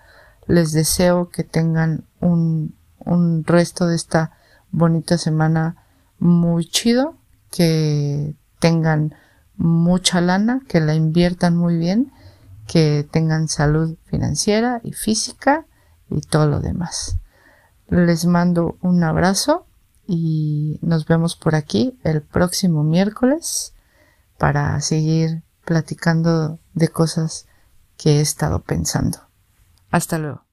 Les 0.46 0.72
deseo 0.72 1.28
que 1.30 1.44
tengan 1.44 2.04
un, 2.20 2.74
un 2.98 3.44
resto 3.44 3.86
de 3.86 3.96
esta 3.96 4.32
bonita 4.70 5.18
semana 5.18 5.76
muy 6.18 6.66
chido, 6.66 7.16
que 7.50 8.34
tengan 8.58 9.14
mucha 9.56 10.20
lana, 10.20 10.62
que 10.68 10.80
la 10.80 10.94
inviertan 10.94 11.56
muy 11.56 11.76
bien, 11.76 12.12
que 12.66 13.06
tengan 13.10 13.48
salud 13.48 13.96
financiera 14.04 14.80
y 14.84 14.92
física 14.92 15.66
y 16.08 16.20
todo 16.20 16.46
lo 16.46 16.60
demás. 16.60 17.18
Les 17.88 18.24
mando 18.26 18.76
un 18.82 19.02
abrazo 19.02 19.66
y 20.06 20.78
nos 20.82 21.06
vemos 21.06 21.36
por 21.36 21.54
aquí 21.54 21.98
el 22.04 22.22
próximo 22.22 22.84
miércoles 22.84 23.74
para 24.38 24.80
seguir 24.80 25.42
platicando 25.64 26.58
de 26.74 26.88
cosas 26.88 27.46
que 28.00 28.12
he 28.16 28.20
estado 28.22 28.60
pensando. 28.60 29.18
Hasta 29.90 30.16
luego. 30.16 30.46